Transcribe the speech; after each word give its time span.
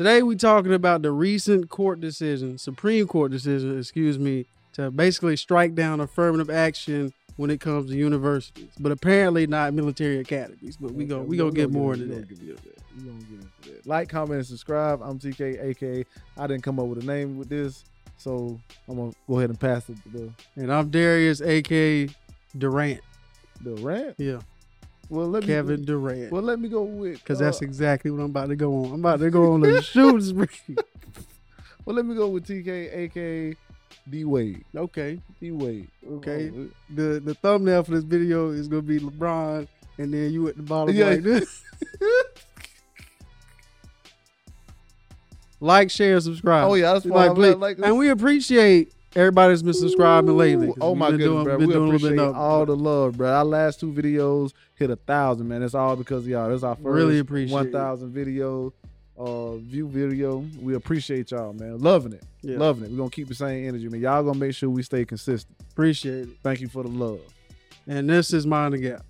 Today 0.00 0.22
we're 0.22 0.34
talking 0.38 0.72
about 0.72 1.02
the 1.02 1.10
recent 1.10 1.68
court 1.68 2.00
decision, 2.00 2.56
Supreme 2.56 3.06
Court 3.06 3.30
decision, 3.30 3.78
excuse 3.78 4.18
me, 4.18 4.46
to 4.72 4.90
basically 4.90 5.36
strike 5.36 5.74
down 5.74 6.00
affirmative 6.00 6.48
action 6.48 7.12
when 7.36 7.50
it 7.50 7.60
comes 7.60 7.90
to 7.90 7.96
universities, 7.98 8.70
but 8.80 8.92
apparently 8.92 9.46
not 9.46 9.74
military 9.74 10.16
academies. 10.16 10.78
But 10.78 10.92
we 10.92 11.04
go 11.04 11.20
we 11.20 11.36
gonna 11.36 11.50
get 11.50 11.70
more 11.70 11.92
into 11.92 12.06
that. 12.06 12.30
We 12.30 12.34
gonna 12.34 12.46
get 12.46 13.30
into 13.30 13.72
that. 13.72 13.86
Like, 13.86 14.08
comment, 14.08 14.38
and 14.38 14.46
subscribe. 14.46 15.02
I'm 15.02 15.18
TK, 15.18 15.62
aka 15.62 16.06
I 16.38 16.46
didn't 16.46 16.62
come 16.62 16.80
up 16.80 16.86
with 16.86 17.02
a 17.02 17.06
name 17.06 17.36
with 17.36 17.50
this, 17.50 17.84
so 18.16 18.58
I'm 18.88 18.96
gonna 18.96 19.12
go 19.28 19.36
ahead 19.36 19.50
and 19.50 19.60
pass 19.60 19.86
it 19.90 19.98
to 20.04 20.08
the 20.08 20.32
And 20.56 20.72
I'm 20.72 20.88
Darius, 20.88 21.42
aka 21.42 22.08
Durant. 22.56 23.02
Durant. 23.62 24.14
Yeah, 24.16 24.38
Well, 25.10 25.26
let 25.28 25.42
Kevin 25.42 25.80
me 25.80 25.86
Durant. 25.86 26.30
well 26.32 26.42
let 26.42 26.60
me 26.60 26.68
go 26.68 26.82
with 26.84 27.18
Because 27.18 27.40
uh, 27.42 27.44
that's 27.46 27.62
exactly 27.62 28.10
what 28.12 28.20
I'm 28.20 28.26
about 28.30 28.48
to 28.48 28.56
go 28.56 28.84
on. 28.84 28.92
I'm 28.94 29.00
about 29.00 29.18
to 29.20 29.28
go 29.30 29.52
on 29.52 29.64
a 29.64 29.82
shooting 29.92 30.20
spree. 30.22 30.76
well 31.84 31.96
let 31.96 32.06
me 32.06 32.14
go 32.14 32.28
with 32.28 32.46
TK, 32.46 32.94
aka 32.96 33.54
D 34.08 34.24
Wade. 34.24 34.64
Okay. 34.74 35.20
D 35.40 35.50
Wade. 35.50 35.88
Okay. 36.08 36.52
Oh, 36.56 36.68
The 36.94 37.20
the 37.20 37.34
thumbnail 37.34 37.82
for 37.82 37.90
this 37.92 38.04
video 38.04 38.50
is 38.50 38.68
gonna 38.68 38.82
be 38.82 39.00
LeBron 39.00 39.66
and 39.98 40.14
then 40.14 40.32
you 40.32 40.46
at 40.48 40.56
the 40.56 40.62
bottom 40.62 40.94
Yeah. 40.94 41.06
like 41.06 41.22
this. 41.22 41.62
like, 45.60 45.90
share, 45.90 46.20
subscribe. 46.20 46.70
Oh 46.70 46.74
yeah, 46.74 46.92
that's 46.92 47.04
why 47.04 47.26
Like, 47.28 47.58
like, 47.58 47.78
and 47.82 47.98
we 47.98 48.08
appreciate 48.10 48.92
everybody 49.16 49.52
that's 49.52 49.62
been 49.62 49.74
subscribing 49.74 50.36
lately. 50.36 50.72
Oh 50.80 50.94
my 50.94 51.10
goodness, 51.10 51.26
doing, 51.26 51.44
bro. 51.44 51.56
We 51.58 51.66
doing 51.66 51.88
appreciate 51.94 52.18
all 52.18 52.66
the 52.66 52.76
love, 52.76 53.16
bro. 53.16 53.28
Our 53.32 53.44
last 53.44 53.80
two 53.80 53.92
videos 53.92 54.52
hit 54.76 54.90
a 54.90 54.96
thousand, 54.96 55.48
man. 55.48 55.62
It's 55.62 55.74
all 55.74 55.96
because 55.96 56.24
of 56.24 56.28
y'all. 56.28 56.48
That's 56.50 56.62
our 56.62 56.74
first 56.76 56.84
Really 56.86 57.18
appreciate 57.18 57.72
thousand 57.72 58.12
video, 58.12 58.72
uh, 59.18 59.56
view 59.56 59.88
video. 59.88 60.44
We 60.60 60.74
appreciate 60.74 61.30
y'all, 61.30 61.52
man. 61.52 61.78
Loving 61.78 62.12
it, 62.12 62.22
Yeah. 62.42 62.58
loving 62.58 62.84
it. 62.84 62.90
We're 62.90 62.98
gonna 62.98 63.10
keep 63.10 63.28
the 63.28 63.34
same 63.34 63.66
energy, 63.68 63.88
man. 63.88 64.00
Y'all 64.00 64.22
gonna 64.22 64.38
make 64.38 64.54
sure 64.54 64.70
we 64.70 64.82
stay 64.82 65.04
consistent. 65.04 65.56
Appreciate 65.72 66.28
it. 66.28 66.36
Thank 66.42 66.60
you 66.60 66.68
for 66.68 66.82
the 66.82 66.88
love. 66.90 67.20
And 67.86 68.08
this 68.08 68.32
is 68.32 68.46
Mind 68.46 68.74
the 68.74 68.78
Gap. 68.78 69.04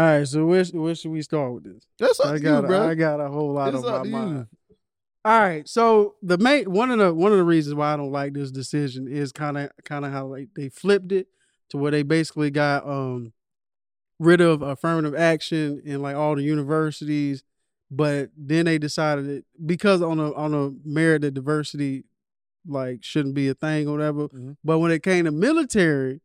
All 0.00 0.06
right, 0.06 0.26
so 0.26 0.46
where, 0.46 0.64
where 0.64 0.94
should 0.94 1.10
we 1.10 1.20
start 1.20 1.52
with 1.52 1.64
this? 1.64 1.86
That's 1.98 2.18
up 2.20 2.28
I 2.28 2.38
got 2.38 2.62
you, 2.62 2.68
bro. 2.68 2.88
I 2.88 2.94
got 2.94 3.20
a 3.20 3.28
whole 3.28 3.52
lot 3.52 3.74
It's 3.74 3.84
on 3.84 4.10
my 4.10 4.18
mind. 4.18 4.46
All 5.26 5.38
right, 5.38 5.68
so 5.68 6.14
the 6.22 6.38
main 6.38 6.72
one 6.72 6.90
of 6.90 6.98
the 6.98 7.12
one 7.12 7.32
of 7.32 7.36
the 7.36 7.44
reasons 7.44 7.74
why 7.74 7.92
I 7.92 7.98
don't 7.98 8.10
like 8.10 8.32
this 8.32 8.50
decision 8.50 9.08
is 9.08 9.30
kind 9.30 9.58
of 9.58 9.70
kind 9.84 10.06
of 10.06 10.12
how 10.12 10.24
like 10.24 10.48
they 10.56 10.70
flipped 10.70 11.12
it 11.12 11.26
to 11.68 11.76
where 11.76 11.90
they 11.90 12.02
basically 12.02 12.50
got 12.50 12.88
um 12.88 13.34
rid 14.18 14.40
of 14.40 14.62
affirmative 14.62 15.14
action 15.14 15.82
in 15.84 16.00
like 16.00 16.16
all 16.16 16.34
the 16.34 16.42
universities, 16.44 17.42
but 17.90 18.30
then 18.38 18.64
they 18.64 18.78
decided 18.78 19.26
that 19.26 19.44
because 19.66 20.00
on 20.00 20.18
a 20.18 20.32
on 20.32 20.54
a 20.54 20.70
merit 20.82 21.20
that 21.20 21.34
diversity 21.34 22.04
like 22.66 23.04
shouldn't 23.04 23.34
be 23.34 23.48
a 23.48 23.54
thing 23.54 23.86
or 23.86 23.92
whatever. 23.92 24.28
Mhm. 24.28 24.56
But 24.64 24.78
when 24.78 24.92
it 24.92 25.02
came 25.02 25.26
to 25.26 25.30
military, 25.30 26.22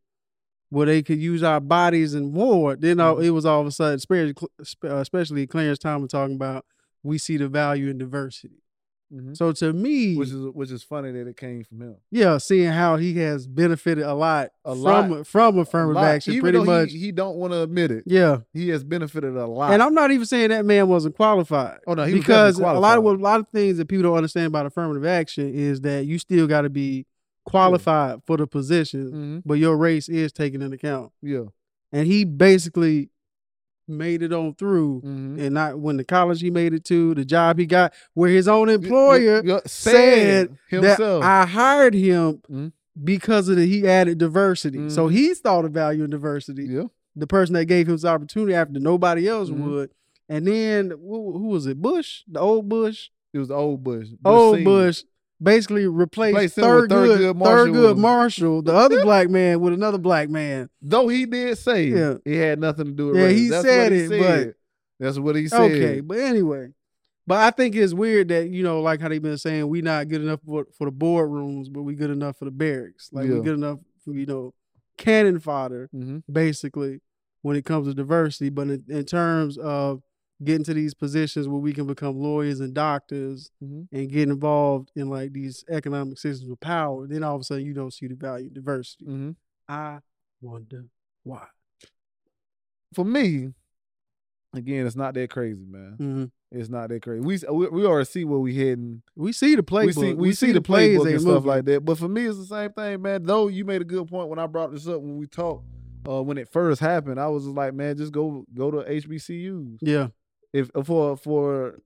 where 0.70 0.86
they 0.86 1.02
could 1.02 1.20
use 1.20 1.42
our 1.42 1.60
bodies 1.60 2.14
in 2.14 2.32
war, 2.32 2.74
then 2.76 2.98
all, 3.00 3.16
Mhm. 3.16 3.24
it 3.24 3.30
was 3.30 3.46
all 3.46 3.60
of 3.60 3.66
a 3.66 3.70
sudden, 3.70 3.96
especially, 3.96 4.34
especially 4.82 5.46
Clarence 5.46 5.78
Thomas 5.78 6.10
talking 6.10 6.34
about 6.34 6.64
we 7.02 7.18
see 7.18 7.36
the 7.36 7.48
value 7.48 7.88
in 7.88 7.98
diversity. 7.98 8.62
Mhm. 9.14 9.36
So 9.36 9.52
to 9.52 9.72
me, 9.72 10.16
Which 10.16 10.30
is 10.30 10.46
which 10.52 10.72
is 10.72 10.82
funny 10.82 11.12
that 11.12 11.28
it 11.28 11.36
came 11.36 11.62
from 11.62 11.80
him. 11.80 11.94
yeah, 12.10 12.38
seeing 12.38 12.72
how 12.72 12.96
he 12.96 13.14
has 13.18 13.46
benefited 13.46 14.02
a 14.02 14.14
lot 14.14 14.50
A 14.64 14.72
from 14.74 14.80
lot. 15.10 15.26
from 15.28 15.58
affirmative 15.60 16.02
action, 16.02 16.32
Even 16.32 16.42
pretty 16.42 16.58
much. 16.66 16.90
He, 16.90 16.98
he 16.98 17.12
don't 17.12 17.36
want 17.36 17.52
to 17.52 17.62
admit 17.62 17.92
it. 17.92 18.02
yeah, 18.04 18.38
He 18.52 18.70
has 18.70 18.82
benefited 18.82 19.36
a 19.36 19.46
lot. 19.46 19.72
and 19.72 19.80
I'm 19.80 19.94
not 19.94 20.10
even 20.10 20.26
saying 20.26 20.48
that 20.50 20.64
man 20.64 20.88
wasn't 20.88 21.14
qualified. 21.14 21.78
Oh, 21.86 21.94
no, 21.94 22.02
he 22.02 22.14
was 22.14 22.22
because 22.24 22.58
a 22.58 22.62
lot 22.62 22.98
of 22.98 23.04
a 23.04 23.12
lot 23.12 23.38
of 23.38 23.46
things 23.50 23.76
that 23.78 23.86
people 23.86 24.02
don't 24.02 24.16
understand 24.16 24.48
about 24.48 24.66
affirmative 24.66 25.04
action 25.06 25.54
is 25.54 25.82
that 25.82 26.04
you 26.06 26.18
still 26.18 26.48
got 26.48 26.62
to 26.62 26.68
be 26.70 27.06
qualified 27.46 28.20
for 28.26 28.36
the 28.36 28.46
position, 28.46 29.12
Mhm. 29.12 29.42
but 29.46 29.54
your 29.54 29.76
race 29.76 30.08
is 30.08 30.32
taken 30.32 30.60
into 30.62 30.74
account. 30.76 31.12
Yeah. 31.22 31.44
And 31.92 32.06
he 32.06 32.24
basically 32.24 33.10
made 33.88 34.20
it 34.22 34.32
on 34.32 34.52
through. 34.54 35.00
Mhm. 35.02 35.38
And 35.40 35.54
not 35.54 35.78
when 35.78 35.96
the 35.96 36.04
college 36.04 36.40
he 36.40 36.50
made 36.50 36.74
it 36.74 36.84
to, 36.86 37.14
the 37.14 37.24
job 37.24 37.58
he 37.58 37.66
got, 37.66 37.94
where 38.14 38.28
his 38.30 38.48
own 38.48 38.68
employer 38.68 39.42
Yeah, 39.44 39.60
said 39.64 40.50
that. 40.72 41.00
I 41.22 41.46
hired 41.46 41.94
him 41.94 42.40
Mhm. 42.50 42.72
because 43.04 43.48
of 43.48 43.56
the 43.56 43.64
he 43.64 43.86
added 43.86 44.18
diversity. 44.18 44.90
So 44.90 45.08
Mhm. 45.08 45.12
he 45.12 45.34
saw 45.34 45.62
the 45.62 45.68
value 45.68 46.02
in 46.04 46.10
diversity. 46.10 46.64
yeah. 46.64 46.84
The 47.14 47.26
person 47.28 47.54
that 47.54 47.64
gave 47.66 47.86
him 47.86 47.92
his 47.92 48.04
opportunity 48.04 48.52
after 48.54 48.78
nobody 48.80 49.26
else 49.28 49.48
Mhm. 49.50 49.70
would. 49.70 49.90
And 50.28 50.46
then 50.46 50.90
who, 50.90 51.32
who 51.38 51.46
was 51.48 51.66
it? 51.66 51.80
Bush, 51.80 52.22
the 52.26 52.40
old 52.40 52.68
Bush, 52.68 53.08
It 53.32 53.38
was 53.38 53.48
the 53.48 53.54
old 53.54 53.84
Bush. 53.84 54.08
Bush 54.08 54.18
old 54.24 54.56
Senior. 54.56 54.64
Bush, 54.64 55.04
basically 55.42 55.86
replaced 55.86 56.34
Replaced 56.34 56.56
with 56.56 56.64
Thurgood 56.64 57.36
Marshall 57.36 57.94
Marshall, 57.96 58.62
the 58.62 58.74
other 58.76 59.02
black 59.02 59.28
man, 59.28 59.60
with 59.60 59.72
another 59.72 59.98
black 59.98 60.28
man. 60.30 60.68
Though 60.82 61.08
he 61.08 61.26
did 61.26 61.58
say 61.58 61.86
Yeah. 61.86 62.14
it 62.24 62.36
had 62.36 62.60
nothing 62.60 62.86
to 62.86 62.92
do 62.92 63.06
with 63.08 63.16
Yeah, 63.16 63.24
race. 63.24 63.38
he 63.38 63.48
That's 63.48 63.64
said 63.66 63.82
what 63.84 63.92
he 63.92 63.98
it, 63.98 64.08
said. 64.08 64.46
but- 64.48 64.54
that's 64.98 65.18
what 65.18 65.36
he 65.36 65.46
said. 65.48 65.60
Okay, 65.72 66.00
but 66.00 66.18
anyway, 66.18 66.68
but 67.26 67.36
I 67.38 67.50
think 67.50 67.76
it's 67.76 67.92
weird 67.92 68.28
that 68.28 68.48
you 68.48 68.62
know, 68.62 68.80
like 68.80 69.00
how 69.02 69.08
they've 69.08 69.20
been 69.22 69.36
saying, 69.36 69.68
we 69.68 69.82
not 69.82 70.08
good 70.08 70.22
enough 70.22 70.40
for, 70.46 70.66
for 70.78 70.86
the 70.86 70.90
boardrooms, 70.92 71.70
but 71.70 71.82
we 71.82 71.94
good 71.94 72.08
enough 72.08 72.38
for 72.38 72.46
the 72.46 72.50
barracks. 72.50 73.10
Like 73.12 73.28
we 73.28 73.34
Yeah. 73.34 73.42
good 73.42 73.54
enough 73.58 73.80
for 74.04 74.14
you 74.14 74.24
know, 74.24 74.54
cannon 74.96 75.38
fodder 75.38 75.90
hmm 75.92 76.18
basically 76.32 77.00
when 77.42 77.56
it 77.56 77.66
comes 77.66 77.86
to 77.88 77.92
diversity. 77.94 78.48
But 78.48 78.68
in, 78.68 78.84
in 78.88 79.04
terms 79.04 79.58
of 79.58 80.00
getting 80.42 80.64
to 80.64 80.74
these 80.74 80.94
positions 80.94 81.48
where 81.48 81.60
we 81.60 81.72
can 81.72 81.86
become 81.86 82.18
lawyers 82.18 82.60
and 82.60 82.74
doctors 82.74 83.50
hmm 83.60 83.82
and 83.92 84.10
get 84.10 84.28
involved 84.28 84.90
in 84.96 85.08
like 85.08 85.32
these 85.32 85.64
economic 85.70 86.18
systems 86.18 86.50
of 86.50 86.60
power, 86.60 87.06
then 87.06 87.22
all 87.22 87.36
of 87.36 87.40
a 87.40 87.44
sudden 87.44 87.64
you 87.64 87.72
don't 87.72 87.92
see 87.94 88.06
the 88.06 88.14
value 88.14 88.48
of 88.48 88.54
diversity. 88.54 89.04
hmm 89.04 89.30
I 89.68 89.98
wonder 90.40 90.84
why. 91.22 91.46
For 92.94 93.04
me, 93.04 93.52
again, 94.54 94.86
it's 94.86 94.96
not 94.96 95.14
that 95.14 95.30
crazy, 95.30 95.64
man. 95.66 95.96
Mhm. 95.98 96.30
It's 96.52 96.68
not 96.68 96.88
that 96.90 97.02
crazy. 97.02 97.20
We 97.20 97.38
we, 97.50 97.68
we 97.68 97.86
already 97.86 98.06
see 98.06 98.24
where 98.24 98.38
we 98.38 98.54
heading. 98.54 99.02
We 99.16 99.32
see 99.32 99.56
the 99.56 99.62
playbook. 99.62 99.86
we 99.86 99.92
see 99.92 100.14
we, 100.14 100.32
see, 100.34 100.52
the 100.52 100.60
plays 100.60 100.98
playbook 100.98 101.10
and 101.10 101.20
stuff 101.20 101.34
moving. 101.34 101.48
like 101.48 101.64
that. 101.64 101.84
But 101.84 101.98
for 101.98 102.08
me, 102.08 102.26
it's 102.26 102.38
the 102.38 102.46
same 102.46 102.72
thing, 102.72 103.02
man. 103.02 103.24
Though 103.24 103.48
you 103.48 103.64
made 103.64 103.82
a 103.82 103.84
good 103.84 104.06
point 104.08 104.28
when 104.28 104.38
I 104.38 104.46
brought 104.46 104.72
this 104.72 104.86
up 104.86 105.00
when 105.00 105.16
we 105.18 105.26
talked 105.26 105.64
uh, 106.08 106.22
when 106.22 106.38
it 106.38 106.48
first 106.48 106.80
happened. 106.80 107.18
I 107.20 107.26
was 107.28 107.44
just 107.44 107.56
like, 107.56 107.74
man, 107.74 107.96
just 107.96 108.12
go 108.12 108.44
go 108.54 108.70
to 108.70 108.78
HBCUs. 108.78 109.78
Yeah. 109.80 110.08
If 110.56 110.70
for 110.86 111.16
for 111.16 111.80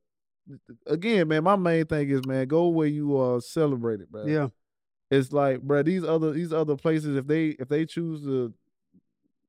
again, 0.86 1.28
man, 1.28 1.44
my 1.44 1.56
main 1.56 1.84
thing 1.86 2.08
is 2.10 2.26
man, 2.26 2.46
go 2.48 2.68
where 2.68 2.86
you 2.86 3.16
are 3.18 3.40
celebrated, 3.40 4.10
bro. 4.10 4.26
Yeah. 4.26 4.48
It's 5.10 5.32
like, 5.32 5.60
bro, 5.62 5.82
these 5.82 6.04
other 6.04 6.30
these 6.32 6.52
other 6.52 6.76
places, 6.76 7.16
if 7.16 7.26
they 7.26 7.48
if 7.48 7.68
they 7.68 7.84
choose 7.84 8.22
to 8.22 8.52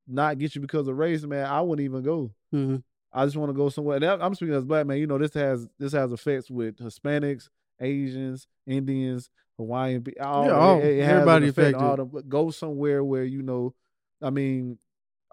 not 0.08 0.38
get 0.40 0.56
you 0.56 0.62
because 0.62 0.88
of 0.88 0.98
race, 0.98 1.24
man, 1.24 1.46
I 1.46 1.62
wouldn't 1.62 1.86
even 1.86 2.04
go. 2.04 2.32
hmm 2.52 2.78
I 3.14 3.26
just 3.26 3.36
want 3.36 3.50
to 3.50 3.54
go 3.54 3.68
somewhere. 3.68 3.98
And 3.98 4.06
I'm 4.06 4.34
speaking 4.36 4.56
as 4.56 4.64
black 4.64 4.86
man. 4.88 4.98
You 4.98 5.06
know, 5.08 5.18
this 5.18 5.34
has 5.34 5.68
this 5.78 5.92
has 5.92 6.12
effects 6.14 6.50
with 6.50 6.78
Hispanics, 6.78 7.50
Asians, 7.80 8.48
Indians, 8.66 9.30
Hawaiian. 9.58 10.06
All, 10.22 10.46
Yeah, 10.46 10.52
all- 10.58 10.80
it, 10.82 10.86
it 10.86 11.02
everybody 11.02 11.46
all 11.46 11.50
affected. 11.50 12.00
them. 12.00 12.08
But 12.08 12.30
Go 12.30 12.52
somewhere 12.52 13.04
where 13.04 13.26
you 13.26 13.42
know, 13.42 13.74
I 14.22 14.30
mean, 14.30 14.78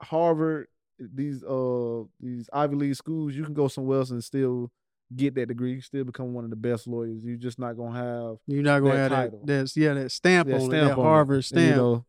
Harvard, 0.01 0.67
these 0.99 1.43
uh 1.45 2.03
these 2.21 2.49
Ivy 2.53 2.77
League 2.77 2.95
schools, 2.97 3.35
you 3.35 3.45
can 3.45 3.55
go 3.55 3.69
somewhere 3.69 3.99
else 3.99 4.11
and 4.11 4.23
still 4.23 4.71
get 5.15 5.35
that 5.37 5.47
degree. 5.47 5.75
You 5.75 5.81
still 5.81 6.05
become 6.05 6.35
one 6.35 6.45
of 6.45 6.51
the 6.51 6.57
best 6.57 6.87
lawyers. 6.87 7.25
You're 7.25 7.37
just 7.37 7.59
not 7.59 7.77
gonna 7.77 7.97
have 7.97 8.37
You're 8.47 8.63
not 8.63 8.81
gonna 8.81 8.95
that 8.95 9.01
have 9.01 9.11
that, 9.11 9.17
title. 9.17 9.43
that's 9.45 9.77
yeah, 9.77 9.95
that 9.95 10.11
stamp 10.11 10.49
that 10.49 10.57
on 10.57 10.61
it, 10.63 10.65
stamp 10.67 10.89
that 10.97 10.99
on 10.99 11.07
it. 11.07 11.09
Harvard 11.09 11.37
And, 11.37 11.45
stamp. 11.45 11.71
you 11.71 11.77
know, 11.77 12.05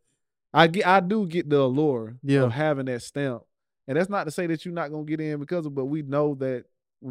I 0.53 0.67
get, 0.67 0.87
I 0.87 0.99
do 0.99 1.25
get 1.27 1.49
the 1.49 1.59
allure 1.61 2.15
Yeah. 2.23 2.43
of 2.43 2.51
having 2.51 2.87
that 2.87 3.01
stamp, 3.03 3.43
and 3.87 3.97
that's 3.97 4.09
not 4.09 4.23
to 4.25 4.31
say 4.31 4.47
that 4.47 4.65
you're 4.65 4.73
not 4.73 4.91
gonna 4.91 5.03
get 5.05 5.21
in 5.21 5.39
because 5.39 5.65
of, 5.65 5.75
but 5.75 5.85
we 5.85 6.01
know 6.01 6.35
that 6.35 6.65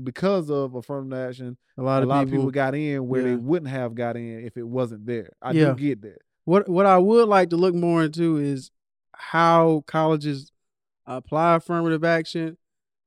because 0.04 0.50
of 0.50 0.74
affirmative 0.74 1.28
action, 1.30 1.56
a 1.78 1.82
lot, 1.82 2.02
of, 2.02 2.08
a 2.08 2.12
lot 2.12 2.24
people, 2.26 2.34
of 2.34 2.40
people 2.42 2.50
got 2.50 2.74
in 2.74 3.06
where 3.08 3.22
they 3.22 3.36
wouldn't 3.36 3.70
have 3.70 3.94
got 3.94 4.16
in 4.16 4.44
if 4.44 4.56
it 4.58 4.66
wasn't 4.66 5.06
there. 5.06 5.30
I 5.40 5.52
Yeah. 5.52 5.70
do 5.70 5.76
get 5.76 6.02
that. 6.02 6.18
What 6.44 6.68
what 6.68 6.84
I 6.86 6.98
would 6.98 7.28
like 7.28 7.50
to 7.50 7.56
look 7.56 7.74
more 7.74 8.04
into 8.04 8.36
is 8.36 8.70
how 9.12 9.84
colleges 9.86 10.50
apply 11.16 11.56
affirmative 11.56 12.04
action 12.04 12.56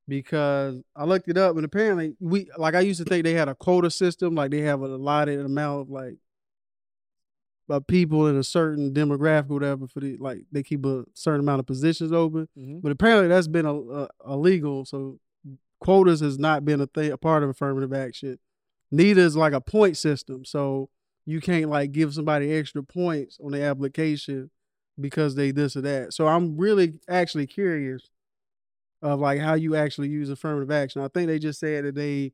because 0.07 0.81
I 0.95 1.06
looked 1.06 1.30
it 1.30 1.38
up 1.38 1.56
and 1.56 1.63
apparently 1.63 2.15
we 2.19 2.50
like 2.57 2.75
I 2.75 2.81
used 2.81 3.00
to 3.00 3.06
think 3.06 3.24
they 3.24 3.33
had 3.33 3.48
a 3.48 3.56
quota 3.56 3.89
system, 3.89 4.36
like 4.36 4.51
they 4.51 4.62
have 4.62 4.81
an 4.81 4.92
allotted 4.92 5.39
amount 5.39 5.81
of 5.81 5.89
like 5.89 6.18
of 7.69 7.88
people 7.88 8.27
in 8.27 8.36
a 8.36 8.44
certain 8.44 8.94
demographic 8.94 9.50
or 9.50 9.53
whatever 9.53 9.88
for 9.88 10.01
the 10.01 10.18
like 10.18 10.39
they 10.51 10.63
keep 10.63 10.86
a 10.86 11.06
certain 11.13 11.39
amount 11.39 11.59
of 11.59 11.65
positions 11.65 12.12
open. 12.12 12.50
Mm-hmm. 12.57 12.80
But 12.80 12.92
apparently 12.92 13.30
that's 13.30 13.48
been 13.48 13.65
a, 13.65 13.74
a, 13.74 14.09
illegal. 14.27 14.83
So 14.86 15.19
quotas 15.80 16.19
has 16.19 16.38
not 16.38 16.65
been 16.65 16.81
a 16.81 16.88
thing, 16.88 17.12
a 17.12 17.18
part 17.18 17.44
of 17.44 17.50
affirmative 17.50 17.94
action. 17.94 18.38
neither 18.92 19.21
is 19.21 19.38
like 19.38 19.54
a 19.54 19.62
point 19.62 19.95
system. 19.95 20.44
So 20.44 20.89
you 21.25 21.39
can't 21.39 21.69
like 21.69 21.92
give 21.92 22.13
somebody 22.13 22.51
extra 22.51 22.83
points 22.83 23.39
on 23.44 23.51
the 23.51 23.63
application 23.63 24.51
because 25.00 25.36
they 25.36 25.52
this 25.52 25.76
or 25.76 25.82
that. 25.82 26.14
So 26.14 26.28
I'm 26.28 26.58
really 26.58 26.94
actually 27.10 27.48
curious 27.48 28.10
of 29.02 29.20
like 29.20 29.40
how 29.40 29.56
you 29.56 29.76
actually 29.76 30.10
use 30.10 30.30
affirmative 30.30 30.72
action. 30.72 31.02
I 31.02 31.08
think 31.08 31.28
they 31.28 31.40
just 31.40 31.60
said 31.60 31.86
that 31.86 31.96
they 31.96 32.34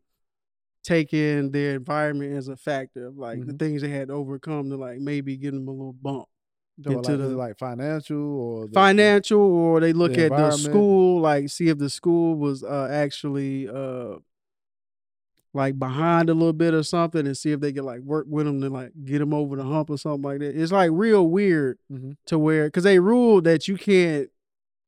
take 0.84 1.14
in 1.14 1.52
their 1.52 1.76
environment 1.76 2.34
as 2.36 2.48
a 2.48 2.56
factor 2.56 3.08
of 3.08 3.18
like 3.18 3.46
the 3.46 3.54
Mhm. 3.54 3.60
things 3.60 3.82
they 3.82 3.90
had 3.90 4.08
to 4.10 4.14
overcome 4.14 4.70
to 4.70 4.78
like 4.78 5.00
maybe 5.00 5.36
give 5.38 5.54
them 5.54 5.68
a 5.68 5.72
little 5.72 5.94
bump 5.94 6.28
So, 6.84 6.92
into 6.92 7.14
it 7.14 7.18
the 7.18 7.28
like 7.36 7.58
financial 7.58 8.18
or 8.40 8.68
the- 8.68 8.74
financial 8.74 9.40
or 9.42 9.80
they 9.80 9.92
look 9.94 10.14
the 10.14 10.26
at 10.26 10.30
the 10.30 10.52
school 10.52 11.22
like 11.22 11.50
see 11.50 11.68
if 11.70 11.78
the 11.78 11.90
school 11.90 12.36
was 12.36 12.64
uh 12.64 12.88
actually 12.92 13.68
uh 13.68 14.16
like 15.58 15.78
behind 15.80 16.30
a 16.30 16.34
little 16.34 16.54
bit 16.54 16.74
or 16.74 16.84
something 16.84 17.26
and 17.26 17.36
see 17.36 17.52
if 17.52 17.60
they 17.60 17.74
can 17.74 17.84
like 17.84 18.00
work 18.02 18.28
with 18.30 18.46
them 18.46 18.62
to 18.62 18.70
like 18.70 18.92
get 19.04 19.18
them 19.20 19.34
over 19.34 19.56
the 19.56 19.64
hump 19.64 19.90
or 19.90 19.98
something 19.98 20.22
like 20.22 20.40
that 20.40 20.56
it's 20.56 20.72
like 20.72 20.92
real 20.94 21.28
weird 21.28 21.80
Mhm. 21.92 22.16
to 22.28 22.38
where 22.38 22.66
because 22.68 22.84
they 22.84 23.00
ruled 23.00 23.44
that 23.46 23.68
you 23.68 23.76
can't 23.76 24.30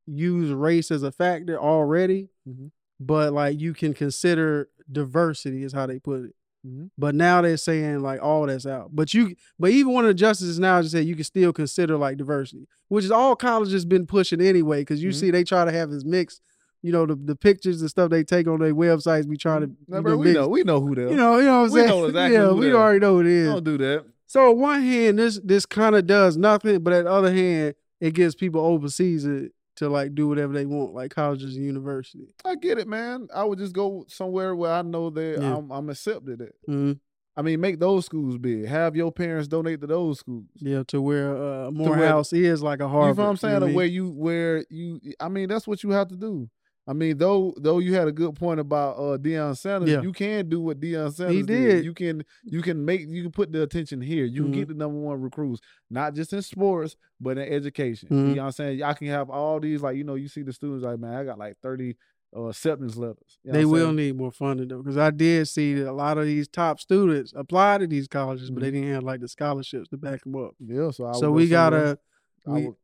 use 0.06 0.50
race 0.52 0.90
as 0.90 1.02
a 1.02 1.12
factor 1.12 1.58
already 1.60 2.30
Mhm. 2.48 2.70
but 3.00 3.32
like 3.32 3.60
you 3.60 3.74
can 3.74 3.92
consider 3.92 4.68
diversity 4.90 5.62
is 5.64 5.72
how 5.72 5.86
they 5.86 5.98
put 5.98 6.24
it 6.24 6.34
Mhm. 6.66 6.90
but 6.96 7.14
now 7.14 7.40
they're 7.42 7.56
saying 7.56 8.00
like 8.00 8.22
all 8.22 8.46
that's 8.46 8.66
out. 8.66 8.90
But 8.94 9.14
you 9.14 9.34
but 9.58 9.70
even 9.70 9.92
one 9.92 10.04
of 10.04 10.08
the 10.10 10.14
justices 10.14 10.58
now 10.58 10.80
just 10.82 10.92
said 10.92 11.06
you 11.06 11.14
can 11.14 11.24
still 11.24 11.52
consider 11.54 11.96
like 11.96 12.16
diversity, 12.18 12.68
which 12.88 13.04
is 13.04 13.10
all 13.10 13.34
colleges 13.34 13.84
been 13.86 14.06
pushing 14.06 14.40
anyway. 14.42 14.84
Cause 14.84 15.00
you 15.00 15.10
Mhm. 15.10 15.14
see 15.14 15.30
they 15.30 15.42
try 15.44 15.64
to 15.64 15.72
have 15.72 15.90
this 15.90 16.04
mix, 16.04 16.40
you 16.82 16.92
know, 16.92 17.06
the, 17.06 17.14
the 17.14 17.36
pictures 17.36 17.80
and 17.80 17.90
stuff 17.90 18.10
they 18.10 18.24
take 18.24 18.46
on 18.48 18.58
their 18.60 18.74
websites 18.74 19.28
be 19.28 19.36
trying 19.36 19.60
to 19.62 19.66
Now, 19.88 19.98
you 19.98 20.02
bro, 20.02 20.12
know, 20.12 20.18
we 20.18 20.24
mix- 20.26 20.34
know 20.34 20.48
we 20.48 20.62
know 20.64 20.80
who 20.80 20.94
they 20.94 21.02
are. 21.02 21.10
you 21.10 21.16
know, 21.16 21.38
you 21.38 21.44
know 21.44 21.60
what 21.62 21.66
I'm 21.68 21.72
We 21.72 21.80
saying? 21.80 21.88
know 21.90 22.04
exactly 22.06 22.36
yeah, 22.36 22.46
who 22.48 22.54
we 22.56 22.66
they 22.66 22.72
are. 22.72 22.76
already 22.76 22.98
know 23.00 23.14
who 23.14 23.20
it 23.20 23.26
is. 23.26 23.48
don't 23.48 23.64
do 23.64 23.78
that. 23.78 24.04
So 24.26 24.50
on 24.50 24.58
one 24.60 24.82
hand, 24.82 25.18
this 25.18 25.40
this 25.44 25.66
kind 25.66 25.94
of 25.96 26.06
does 26.06 26.36
nothing, 26.36 26.80
but 26.82 26.92
at 26.92 27.04
the 27.04 27.10
other 27.10 27.32
hand, 27.32 27.74
it 28.00 28.14
gives 28.14 28.34
people 28.34 28.60
overseas 28.64 29.24
it 29.26 29.52
to 29.76 29.88
like 29.88 30.14
do 30.14 30.28
whatever 30.28 30.52
they 30.52 30.66
want, 30.66 30.94
like 30.94 31.10
colleges 31.14 31.56
and 31.56 31.64
universities. 31.64 32.30
I 32.44 32.54
get 32.54 32.78
it, 32.78 32.86
man. 32.88 33.28
I 33.34 33.44
would 33.44 33.58
just 33.58 33.72
go 33.72 34.04
somewhere 34.08 34.54
where 34.54 34.72
I 34.72 34.82
know 34.82 35.10
that 35.10 35.38
Yeah. 35.40 35.56
I'm, 35.56 35.70
I'm 35.70 35.88
accepted 35.90 36.40
at. 36.42 36.52
Mhm. 36.68 36.98
I 37.36 37.42
mean, 37.42 37.60
make 37.60 37.78
those 37.80 38.04
schools 38.04 38.36
big. 38.36 38.66
Have 38.66 38.94
your 38.96 39.10
parents 39.10 39.48
donate 39.48 39.80
to 39.80 39.86
those 39.86 40.18
schools. 40.18 40.44
Yeah, 40.56 40.82
to 40.88 41.00
where 41.00 41.34
uh, 41.36 41.70
where- 41.70 41.88
Morehouse 41.88 42.32
is 42.32 42.62
like 42.62 42.80
a 42.80 42.88
hard. 42.88 43.16
You 43.16 43.22
know 43.22 43.24
what 43.24 43.30
I'm 43.30 43.36
saying? 43.36 43.54
what 43.54 43.62
I 43.62 43.66
mean? 43.66 43.74
where 43.76 43.86
you 43.86 44.10
where 44.10 44.64
you 44.68 45.00
I 45.18 45.28
mean, 45.28 45.48
that's 45.48 45.66
what 45.66 45.82
you 45.82 45.90
have 45.90 46.08
to 46.08 46.16
do. 46.16 46.48
I 46.86 46.92
mean, 46.92 47.18
though 47.18 47.54
though 47.56 47.78
you 47.78 47.94
had 47.94 48.08
a 48.08 48.12
good 48.12 48.34
point 48.34 48.58
about 48.58 48.96
uh 48.96 49.18
Deion 49.18 49.56
Sanders, 49.56 49.90
Yeah. 49.90 50.02
you 50.02 50.12
can 50.12 50.48
do 50.48 50.60
what 50.60 50.80
Deion 50.80 51.12
Sanders 51.12 51.46
did. 51.46 51.84
You 51.84 51.94
can 51.94 52.24
you 52.42 52.62
can 52.62 52.84
make 52.84 53.02
you 53.08 53.22
can 53.22 53.30
put 53.32 53.52
the 53.52 53.62
attention 53.62 54.00
here. 54.00 54.24
You 54.24 54.42
can 54.44 54.52
Mhm. 54.52 54.56
get 54.56 54.68
the 54.68 54.74
number 54.74 54.98
one 54.98 55.20
recruits, 55.20 55.60
not 55.90 56.14
just 56.14 56.32
in 56.32 56.42
sports, 56.42 56.96
but 57.20 57.38
in 57.38 57.44
education. 57.52 58.08
Mhm. 58.08 58.28
You 58.30 58.34
know 58.36 58.42
what 58.42 58.46
I'm 58.46 58.52
saying? 58.52 58.78
Y'all 58.78 58.94
can 58.94 59.06
have 59.08 59.30
all 59.30 59.60
these, 59.60 59.82
like, 59.82 59.96
you 59.96 60.04
know, 60.04 60.14
you 60.16 60.26
see 60.28 60.42
the 60.42 60.52
students 60.52 60.82
like, 60.84 60.98
man, 60.98 61.14
I 61.14 61.24
got 61.24 61.38
like 61.38 61.56
30 61.62 61.96
uh 62.36 62.44
acceptance 62.44 62.96
letters. 62.96 63.38
You 63.44 63.52
know 63.52 63.58
They 63.58 63.64
will 63.64 63.86
saying? 63.86 63.96
need 63.96 64.16
more 64.16 64.30
funding 64.32 64.68
though, 64.68 64.78
because 64.82 64.96
I 64.96 65.10
did 65.10 65.48
see 65.48 65.74
that 65.74 65.90
a 65.90 65.92
lot 65.92 66.16
of 66.16 66.24
these 66.26 66.48
top 66.48 66.80
students 66.80 67.32
apply 67.36 67.78
to 67.78 67.86
these 67.88 68.08
colleges, 68.08 68.50
but 68.50 68.62
they 68.62 68.70
Mhm. 68.70 68.74
didn't 68.74 68.94
have 68.94 69.02
like 69.04 69.20
the 69.20 69.28
scholarships 69.28 69.88
to 69.90 69.96
back 69.96 70.22
them 70.24 70.36
up. 70.36 70.54
Yeah, 70.60 70.90
so 70.92 71.06
I 71.06 71.12
so 71.12 71.30
we 71.32 71.46
gotta. 71.48 71.98
I 72.46 72.50
we- 72.52 72.66
would 72.68 72.74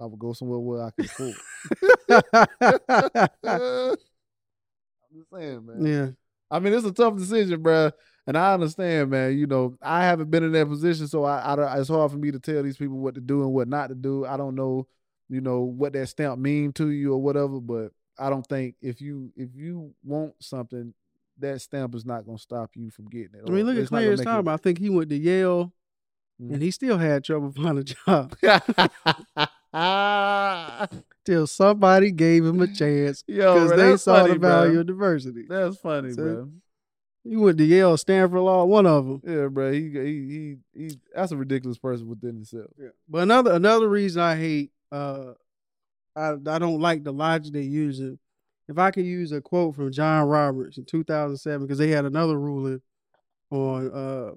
I 0.00 0.06
would 0.06 0.18
go 0.18 0.32
somewhere 0.32 0.58
where 0.58 0.82
I 0.82 0.90
can 0.90 1.04
afford. 1.06 1.36
I'm 3.44 3.96
just 5.16 5.30
saying, 5.32 5.66
man. 5.66 5.84
yeah, 5.86 6.08
I 6.50 6.58
mean, 6.58 6.72
it's 6.72 6.86
a 6.86 6.92
tough 6.92 7.16
decision, 7.16 7.62
bruh. 7.62 7.92
And 8.26 8.36
I 8.36 8.54
understand, 8.54 9.10
man. 9.10 9.36
You 9.36 9.46
know, 9.46 9.76
I 9.82 10.04
haven't 10.04 10.30
been 10.30 10.44
in 10.44 10.52
that 10.52 10.68
position, 10.68 11.08
so 11.08 11.24
I, 11.24 11.38
I 11.54 11.78
it's 11.80 11.88
hard 11.88 12.10
for 12.12 12.16
me 12.18 12.30
to 12.30 12.38
tell 12.38 12.62
these 12.62 12.76
people 12.76 12.98
what 12.98 13.14
to 13.14 13.20
do 13.20 13.42
and 13.42 13.52
what 13.52 13.66
not 13.68 13.88
to 13.88 13.94
do. 13.94 14.24
I 14.24 14.36
don't 14.36 14.54
know, 14.54 14.86
you 15.28 15.40
know, 15.40 15.60
what 15.62 15.92
that 15.94 16.06
stamp 16.08 16.38
mean 16.38 16.72
to 16.74 16.90
you 16.90 17.12
or 17.14 17.18
whatever. 17.20 17.60
But 17.60 17.92
I 18.18 18.30
don't 18.30 18.46
think 18.46 18.76
if 18.80 19.00
you 19.00 19.32
if 19.36 19.48
you 19.54 19.94
want 20.04 20.34
something, 20.40 20.94
that 21.38 21.60
stamp 21.60 21.94
is 21.94 22.04
not 22.04 22.24
gonna 22.26 22.38
stop 22.38 22.70
you 22.74 22.90
from 22.90 23.06
getting 23.06 23.34
it. 23.34 23.42
I 23.46 23.50
mean, 23.50 23.64
look 23.66 23.78
at 23.78 23.88
Clarence 23.88 24.20
Thomas. 24.22 24.52
I 24.52 24.56
think 24.58 24.78
he 24.78 24.90
went 24.90 25.08
to 25.10 25.16
Yale, 25.16 25.72
Mhm. 26.40 26.54
and 26.54 26.62
he 26.62 26.70
still 26.70 26.98
had 26.98 27.24
trouble 27.24 27.50
finding 27.52 27.78
a 27.78 27.84
job 27.84 28.36
till 31.24 31.46
somebody 31.46 32.10
gave 32.10 32.44
him 32.44 32.60
a 32.60 32.66
chance 32.74 33.22
because 33.22 33.70
they 33.72 33.96
saw 33.96 34.20
funny, 34.20 34.32
the 34.34 34.38
value 34.38 34.72
bro. 34.72 34.80
of 34.80 34.86
diversity. 34.86 35.44
That's 35.48 35.76
funny, 35.78 36.12
So- 36.12 36.22
bro. 36.22 36.50
He 37.22 37.36
went 37.36 37.58
to 37.58 37.64
Yale, 37.64 37.98
Stanford 37.98 38.40
Law, 38.40 38.64
one 38.64 38.86
of 38.86 39.04
them. 39.04 39.20
Yeah, 39.26 39.48
bro. 39.48 39.70
He, 39.72 39.90
he 39.90 39.98
he 39.98 40.56
he. 40.88 41.00
That's 41.14 41.32
a 41.32 41.36
ridiculous 41.36 41.76
person 41.76 42.08
within 42.08 42.34
himself. 42.34 42.70
Yeah. 42.78 42.88
But 43.10 43.24
another 43.24 43.52
another 43.52 43.90
reason 43.90 44.22
I 44.22 44.36
hate 44.36 44.70
uh 44.90 45.34
I 46.16 46.30
I 46.46 46.58
don't 46.58 46.80
like 46.80 47.04
the 47.04 47.12
logic 47.12 47.52
they 47.52 47.60
using. 47.60 48.18
If 48.68 48.78
I 48.78 48.90
could 48.90 49.04
use 49.04 49.32
a 49.32 49.42
quote 49.42 49.74
from 49.76 49.92
John 49.92 50.28
Roberts 50.28 50.78
in 50.78 50.86
2007 50.86 51.66
because 51.66 51.76
they 51.76 51.88
had 51.88 52.06
another 52.06 52.38
ruling 52.40 52.80
on 53.50 53.92
uh 53.92 54.30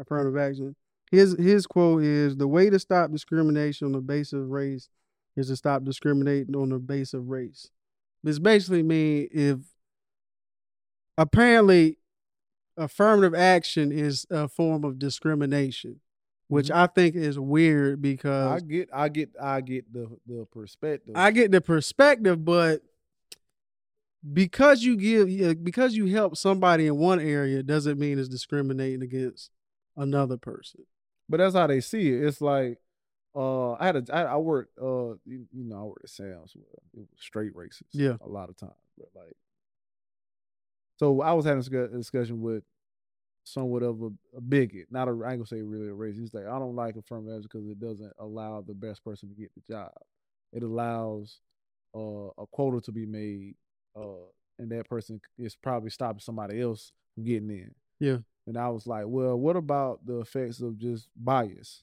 affirmative 0.00 0.36
action. 0.38 0.76
His 1.10 1.36
his 1.38 1.66
quote 1.66 2.02
is 2.02 2.36
the 2.36 2.48
way 2.48 2.70
to 2.70 2.78
stop 2.78 3.10
discrimination 3.10 3.86
on 3.86 3.92
the 3.92 4.00
basis 4.00 4.32
of 4.32 4.48
race 4.50 4.88
is 5.36 5.48
to 5.48 5.56
stop 5.56 5.84
discriminating 5.84 6.54
on 6.56 6.70
the 6.70 6.78
basis 6.78 7.14
of 7.14 7.28
race. 7.28 7.70
This 8.22 8.38
basically 8.38 8.82
mean 8.82 9.28
if 9.30 9.58
apparently 11.18 11.98
affirmative 12.76 13.34
action 13.34 13.92
is 13.92 14.26
a 14.30 14.48
form 14.48 14.84
of 14.84 14.98
discrimination, 14.98 16.00
which 16.48 16.68
Mhm. 16.68 16.74
I 16.74 16.86
think 16.86 17.14
is 17.14 17.38
weird 17.38 18.02
because 18.02 18.62
I 18.62 18.64
get, 18.64 18.88
I 18.92 19.08
get, 19.08 19.30
I 19.40 19.60
get 19.60 19.92
the 19.92 20.08
the 20.26 20.46
perspective. 20.46 21.14
I 21.16 21.30
get 21.30 21.52
the 21.52 21.60
perspective, 21.60 22.44
but 22.44 22.82
because 24.32 24.82
you 24.82 24.96
give 24.96 25.62
because 25.62 25.94
you 25.94 26.06
help 26.06 26.36
somebody 26.36 26.86
in 26.86 26.96
one 26.96 27.20
area 27.20 27.62
doesn't 27.62 27.98
mean 27.98 28.18
it's 28.18 28.28
discriminating 28.28 29.02
against 29.02 29.50
another 29.96 30.38
person. 30.38 30.86
But 31.28 31.38
that's 31.38 31.54
how 31.54 31.66
they 31.66 31.80
see 31.80 32.08
it. 32.08 32.24
It's 32.24 32.40
like, 32.40 32.78
uh, 33.34 33.72
I 33.72 33.86
had 33.86 33.96
a, 33.96 34.14
I, 34.14 34.22
I 34.22 34.36
worked, 34.36 34.78
uh, 34.78 35.14
you, 35.24 35.46
you 35.52 35.64
know, 35.64 35.80
I 35.80 35.82
worked 35.82 36.04
at 36.04 36.10
Sam's. 36.10 36.54
It 36.54 36.60
was 36.98 37.08
straight 37.18 37.54
racist. 37.54 37.82
Yeah. 37.92 38.16
a 38.20 38.28
lot 38.28 38.48
of 38.48 38.56
times, 38.56 38.72
but 38.96 39.08
like, 39.14 39.36
so 40.96 41.20
I 41.22 41.32
was 41.32 41.44
having 41.44 41.64
a 41.74 41.88
discussion 41.88 42.40
with 42.40 42.62
somewhat 43.42 43.82
of 43.82 44.02
a, 44.02 44.10
a 44.36 44.40
bigot, 44.40 44.86
not 44.90 45.08
a, 45.08 45.10
I 45.10 45.32
ain't 45.32 45.38
gonna 45.38 45.46
say 45.46 45.62
really 45.62 45.88
a 45.88 45.92
racist. 45.92 46.20
He's 46.20 46.34
like, 46.34 46.46
I 46.46 46.58
don't 46.58 46.76
like 46.76 46.96
affirmative 46.96 47.36
action 47.36 47.48
because 47.52 47.68
it 47.68 47.80
doesn't 47.80 48.12
allow 48.18 48.62
the 48.66 48.74
best 48.74 49.04
person 49.04 49.28
to 49.28 49.34
get 49.34 49.50
the 49.54 49.74
job. 49.74 49.92
It 50.52 50.62
allows 50.62 51.40
uh, 51.94 52.28
a 52.38 52.46
quota 52.52 52.80
to 52.82 52.92
be 52.92 53.06
made, 53.06 53.56
uh, 53.96 54.26
and 54.58 54.70
that 54.70 54.88
person 54.88 55.20
is 55.38 55.56
probably 55.56 55.90
stopping 55.90 56.20
somebody 56.20 56.60
else 56.60 56.92
from 57.14 57.24
getting 57.24 57.50
in. 57.50 57.74
Yeah. 58.00 58.18
And 58.46 58.58
I 58.58 58.68
was 58.68 58.86
like, 58.86 59.04
well, 59.06 59.38
what 59.38 59.56
about 59.56 60.04
the 60.04 60.20
effects 60.20 60.60
of 60.60 60.78
just 60.78 61.08
bias? 61.16 61.82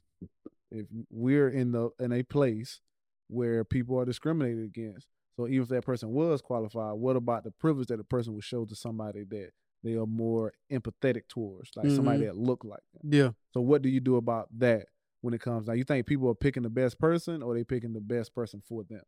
If 0.72 0.86
we're 1.10 1.50
in 1.50 1.72
the 1.72 1.89
in 2.00 2.12
a 2.12 2.24
place 2.24 2.80
where 3.27 3.63
people 3.63 4.00
are 4.00 4.06
discriminated 4.06 4.63
against, 4.63 5.08
so 5.36 5.48
even 5.48 5.63
if 5.63 5.70
that 5.70 5.86
person 5.86 6.12
was 6.12 6.41
qualified, 6.41 6.94
what 6.94 7.15
about 7.15 7.44
the 7.44 7.51
privilege 7.51 7.88
that 7.88 7.98
the 7.98 8.03
person 8.03 8.34
would 8.34 8.44
show 8.44 8.65
to 8.65 8.75
somebody 8.75 9.24
that 9.24 9.51
they 9.84 9.96
are 9.96 10.06
more 10.06 10.53
empathetic 10.72 11.27
towards, 11.27 11.72
like 11.75 11.89
somebody 11.89 12.20
mm-hmm. 12.20 12.27
that 12.27 12.38
look 12.38 12.63
like 12.63 12.84
them? 12.94 13.13
Yeah. 13.13 13.30
So 13.53 13.62
what 13.62 13.82
do 13.82 13.89
you 13.89 14.00
do 14.00 14.18
about 14.18 14.48
that 14.60 14.88
when 15.22 15.34
it 15.34 15.41
comes 15.41 15.68
Now 15.68 15.74
You 15.74 15.84
think 15.84 16.06
people 16.06 16.30
are 16.30 16.36
picking 16.36 16.63
the 16.63 16.70
best 16.70 17.00
person 17.00 17.41
or 17.41 17.53
they 17.53 17.63
picking 17.63 17.94
the 17.94 18.01
best 18.01 18.34
person 18.36 18.62
for 18.65 18.84
them? 18.84 19.01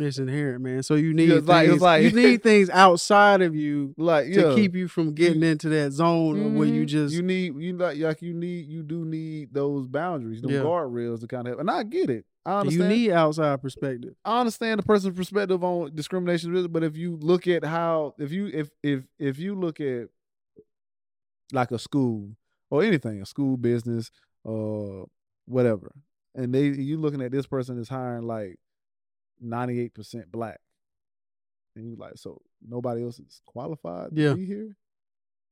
It's 0.00 0.18
inherent, 0.18 0.60
man. 0.62 0.82
So 0.82 0.96
you 0.96 1.14
need 1.14 1.30
like- 1.44 1.68
things, 1.68 1.80
like- 1.80 2.02
you 2.02 2.10
need 2.10 2.42
things 2.42 2.68
outside 2.70 3.42
of 3.42 3.54
you 3.54 3.94
Like 3.98 4.26
to 4.32 4.40
yeah. 4.48 4.54
keep 4.56 4.74
you 4.74 4.88
from 4.88 5.12
getting 5.14 5.42
into 5.44 5.68
that 5.68 5.92
zone 5.92 6.44
of 6.46 6.52
where 6.54 6.66
you 6.66 6.82
Mhm. 6.82 6.86
just 6.88 7.14
you 7.14 7.22
need 7.22 7.54
you 7.56 7.76
like 7.76 7.98
like 7.98 8.20
you 8.20 8.34
need 8.34 8.66
you 8.66 8.82
do 8.82 9.04
need 9.04 9.54
those 9.54 9.86
boundaries, 9.86 10.42
those 10.42 10.50
Yeah. 10.50 10.62
guardrails 10.62 11.20
to 11.20 11.28
kind 11.28 11.46
of 11.46 11.60
and 11.60 11.70
I 11.70 11.84
get 11.84 12.10
it. 12.10 12.26
I 12.46 12.60
understand. 12.60 12.90
you 12.92 12.98
need 12.98 13.10
outside 13.12 13.62
perspective. 13.62 14.14
I 14.24 14.40
understand 14.40 14.80
the 14.80 14.82
person's 14.84 15.16
perspective 15.16 15.62
on 15.62 15.94
discrimination, 15.94 16.66
but 16.72 16.82
if 16.82 16.96
you 16.96 17.16
look 17.22 17.46
at 17.46 17.64
how 17.64 18.14
if 18.18 18.32
you 18.32 18.48
if 18.48 18.70
if 18.82 19.04
if 19.20 19.38
you 19.38 19.54
look 19.54 19.80
at 19.80 20.08
like 21.52 21.70
a 21.70 21.78
school 21.78 22.30
or 22.70 22.82
anything, 22.82 23.22
a 23.22 23.26
school 23.26 23.56
business, 23.56 24.10
uh 24.44 25.04
whatever, 25.46 25.92
and 26.34 26.52
they 26.52 26.66
you 26.66 26.96
looking 26.98 27.22
at 27.22 27.30
this 27.30 27.46
person 27.46 27.78
is 27.78 27.88
hiring 27.88 28.26
like 28.26 28.58
ninety 29.40 29.80
eight 29.80 29.94
percent 29.94 30.30
black. 30.32 30.60
And 31.76 31.88
you 31.88 31.96
like, 31.96 32.12
so 32.16 32.40
nobody 32.66 33.02
else 33.02 33.18
is 33.18 33.40
qualified 33.46 34.14
to 34.14 34.22
Yeah. 34.22 34.34
be 34.34 34.44
here? 34.46 34.76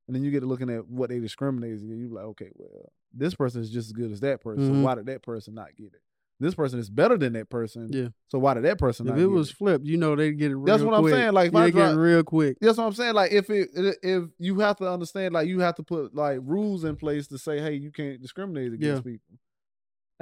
And 0.07 0.15
then 0.17 0.23
you 0.25 0.31
get 0.31 0.41
to 0.41 0.47
looking 0.47 0.71
at 0.71 0.87
what 0.89 1.11
they 1.11 1.19
discriminate 1.19 1.73
against. 1.75 1.85
You 1.87 2.09
like, 2.15 2.25
okay, 2.27 2.51
well, 2.55 2.93
this 3.13 3.35
person 3.35 3.61
is 3.61 3.71
just 3.71 3.89
as 3.89 3.93
good 3.93 4.13
as 4.13 4.21
that 4.21 4.41
person. 4.41 4.65
Mhm. 4.71 4.77
So 4.79 4.83
why 4.85 4.95
did 4.95 5.07
that 5.07 5.23
person 5.23 5.55
not 5.55 5.75
get 5.77 5.87
it? 5.95 6.03
this 6.41 6.57
person 6.57 6.81
is 6.81 6.91
better 6.91 7.17
than 7.17 7.35
that 7.35 7.49
person. 7.49 7.89
Yeah. 7.93 8.09
So 8.27 8.37
why 8.41 8.55
did 8.55 8.65
that 8.65 8.77
person? 8.77 9.07
If 9.07 9.15
not 9.15 9.21
it 9.21 9.27
was 9.29 9.53
flipped, 9.53 9.85
you 9.87 9.97
know 9.97 10.17
they'd 10.17 10.33
get 10.33 10.51
it 10.51 10.57
real 10.57 10.65
That's 10.65 10.83
what 10.83 10.93
I'm 10.95 11.09
saying, 11.09 11.33
like, 11.35 11.49
if 11.49 11.53
yeah, 11.55 11.59
I 11.61 11.63
they 11.67 11.71
get 11.71 11.79
drive- 11.79 11.97
real 11.97 12.25
quick. 12.25 12.59
That's 12.61 12.79
what 12.79 12.85
I'm 12.87 12.93
saying. 12.95 13.15
Like 13.15 13.31
if 13.31 13.49
it 13.49 13.69
if 14.03 14.25
you 14.41 14.59
have 14.59 14.77
to 14.79 14.91
understand, 14.91 15.35
like 15.35 15.47
you 15.47 15.61
have 15.61 15.77
to 15.77 15.85
put 15.85 16.17
like 16.17 16.41
rules 16.43 16.83
in 16.83 16.97
place 16.97 17.29
to 17.29 17.39
say, 17.39 17.61
hey, 17.61 17.75
you 17.75 17.93
can't 17.93 18.21
discriminate 18.21 18.73
against 18.73 19.05
people. 19.05 19.39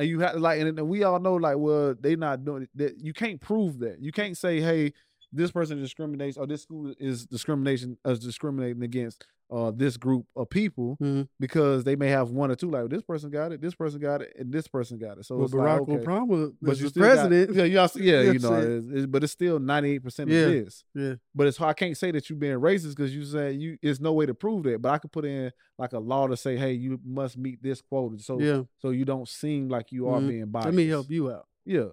And 0.00 0.08
you 0.08 0.20
have 0.20 0.36
like, 0.36 0.58
and, 0.58 0.78
and 0.78 0.88
we 0.88 1.02
all 1.04 1.20
know, 1.20 1.34
like, 1.34 1.58
well, 1.58 1.94
they 2.00 2.16
not 2.16 2.42
doing. 2.42 2.66
That 2.74 2.96
you 2.98 3.12
can't 3.12 3.38
prove 3.38 3.80
that. 3.80 4.00
You 4.00 4.12
can't 4.12 4.34
say, 4.34 4.58
hey, 4.58 4.94
this 5.30 5.50
person 5.50 5.78
discriminates 5.78 6.38
or 6.38 6.46
this 6.46 6.62
school 6.62 6.94
is 6.98 7.26
discrimination 7.26 7.98
is 8.06 8.18
discriminating 8.18 8.82
against 8.82 9.26
uh 9.50 9.70
this 9.72 9.96
group 9.96 10.26
of 10.36 10.48
people 10.48 10.96
Mhm. 11.02 11.28
because 11.40 11.82
they 11.84 11.96
may 11.96 12.08
have 12.08 12.30
one 12.30 12.50
or 12.50 12.54
two. 12.56 12.70
Like 12.70 12.88
this 12.88 13.02
person 13.02 13.30
got 13.30 13.52
it, 13.52 13.60
this 13.60 13.74
person 13.74 13.98
got 14.00 14.22
it, 14.22 14.32
and 14.38 14.52
this 14.52 14.68
person 14.68 14.98
got 14.98 15.18
it. 15.18 15.24
So 15.24 15.36
Well, 15.36 15.44
it's 15.46 15.54
Barack 15.54 15.80
like, 15.88 15.98
okay. 15.98 16.04
Obama 16.04 16.54
But 16.62 16.76
you 16.78 16.84
the 16.84 16.88
still 16.90 17.02
got- 17.02 17.28
president. 17.28 17.56
yeah, 17.56 17.64
you 17.72 17.78
also, 17.80 17.98
yeah, 17.98 18.20
you 18.22 18.38
know, 18.38 18.54
it's, 18.54 18.86
it's- 18.86 19.06
but 19.06 19.24
it's 19.24 19.32
still 19.32 19.58
ninety 19.58 19.90
eight 19.92 20.02
percent 20.04 20.30
Yeah. 20.30 20.38
of 20.42 20.52
this. 20.52 20.84
Yeah. 20.94 21.14
But 21.34 21.46
it's 21.48 21.60
I 21.60 21.72
can't 21.72 21.96
say 21.96 22.10
that 22.12 22.30
you 22.30 22.36
being 22.36 22.58
racist 22.58 22.90
because 22.90 23.14
you 23.14 23.24
say 23.24 23.52
you. 23.52 23.76
It's 23.82 24.00
no 24.00 24.12
way 24.12 24.26
to 24.26 24.34
prove 24.34 24.62
that. 24.64 24.80
But 24.80 24.92
I 24.92 24.98
could 24.98 25.12
put 25.12 25.24
in 25.24 25.50
like 25.78 25.92
a 25.94 25.98
law 25.98 26.26
to 26.28 26.36
say, 26.36 26.56
hey, 26.56 26.72
you 26.74 27.00
must 27.04 27.36
meet 27.38 27.62
this 27.62 27.80
quota, 27.80 28.18
so 28.22 28.38
yeah. 28.40 28.62
so 28.78 28.90
you 28.90 29.04
don't 29.04 29.26
seem 29.28 29.68
like 29.68 29.90
you 29.92 30.08
are 30.08 30.20
Mhm. 30.20 30.28
being 30.28 30.46
biased. 30.46 30.66
Let 30.66 30.74
me 30.74 30.86
help 30.86 31.10
you 31.10 31.30
out. 31.32 31.46
Yeah. 31.64 31.88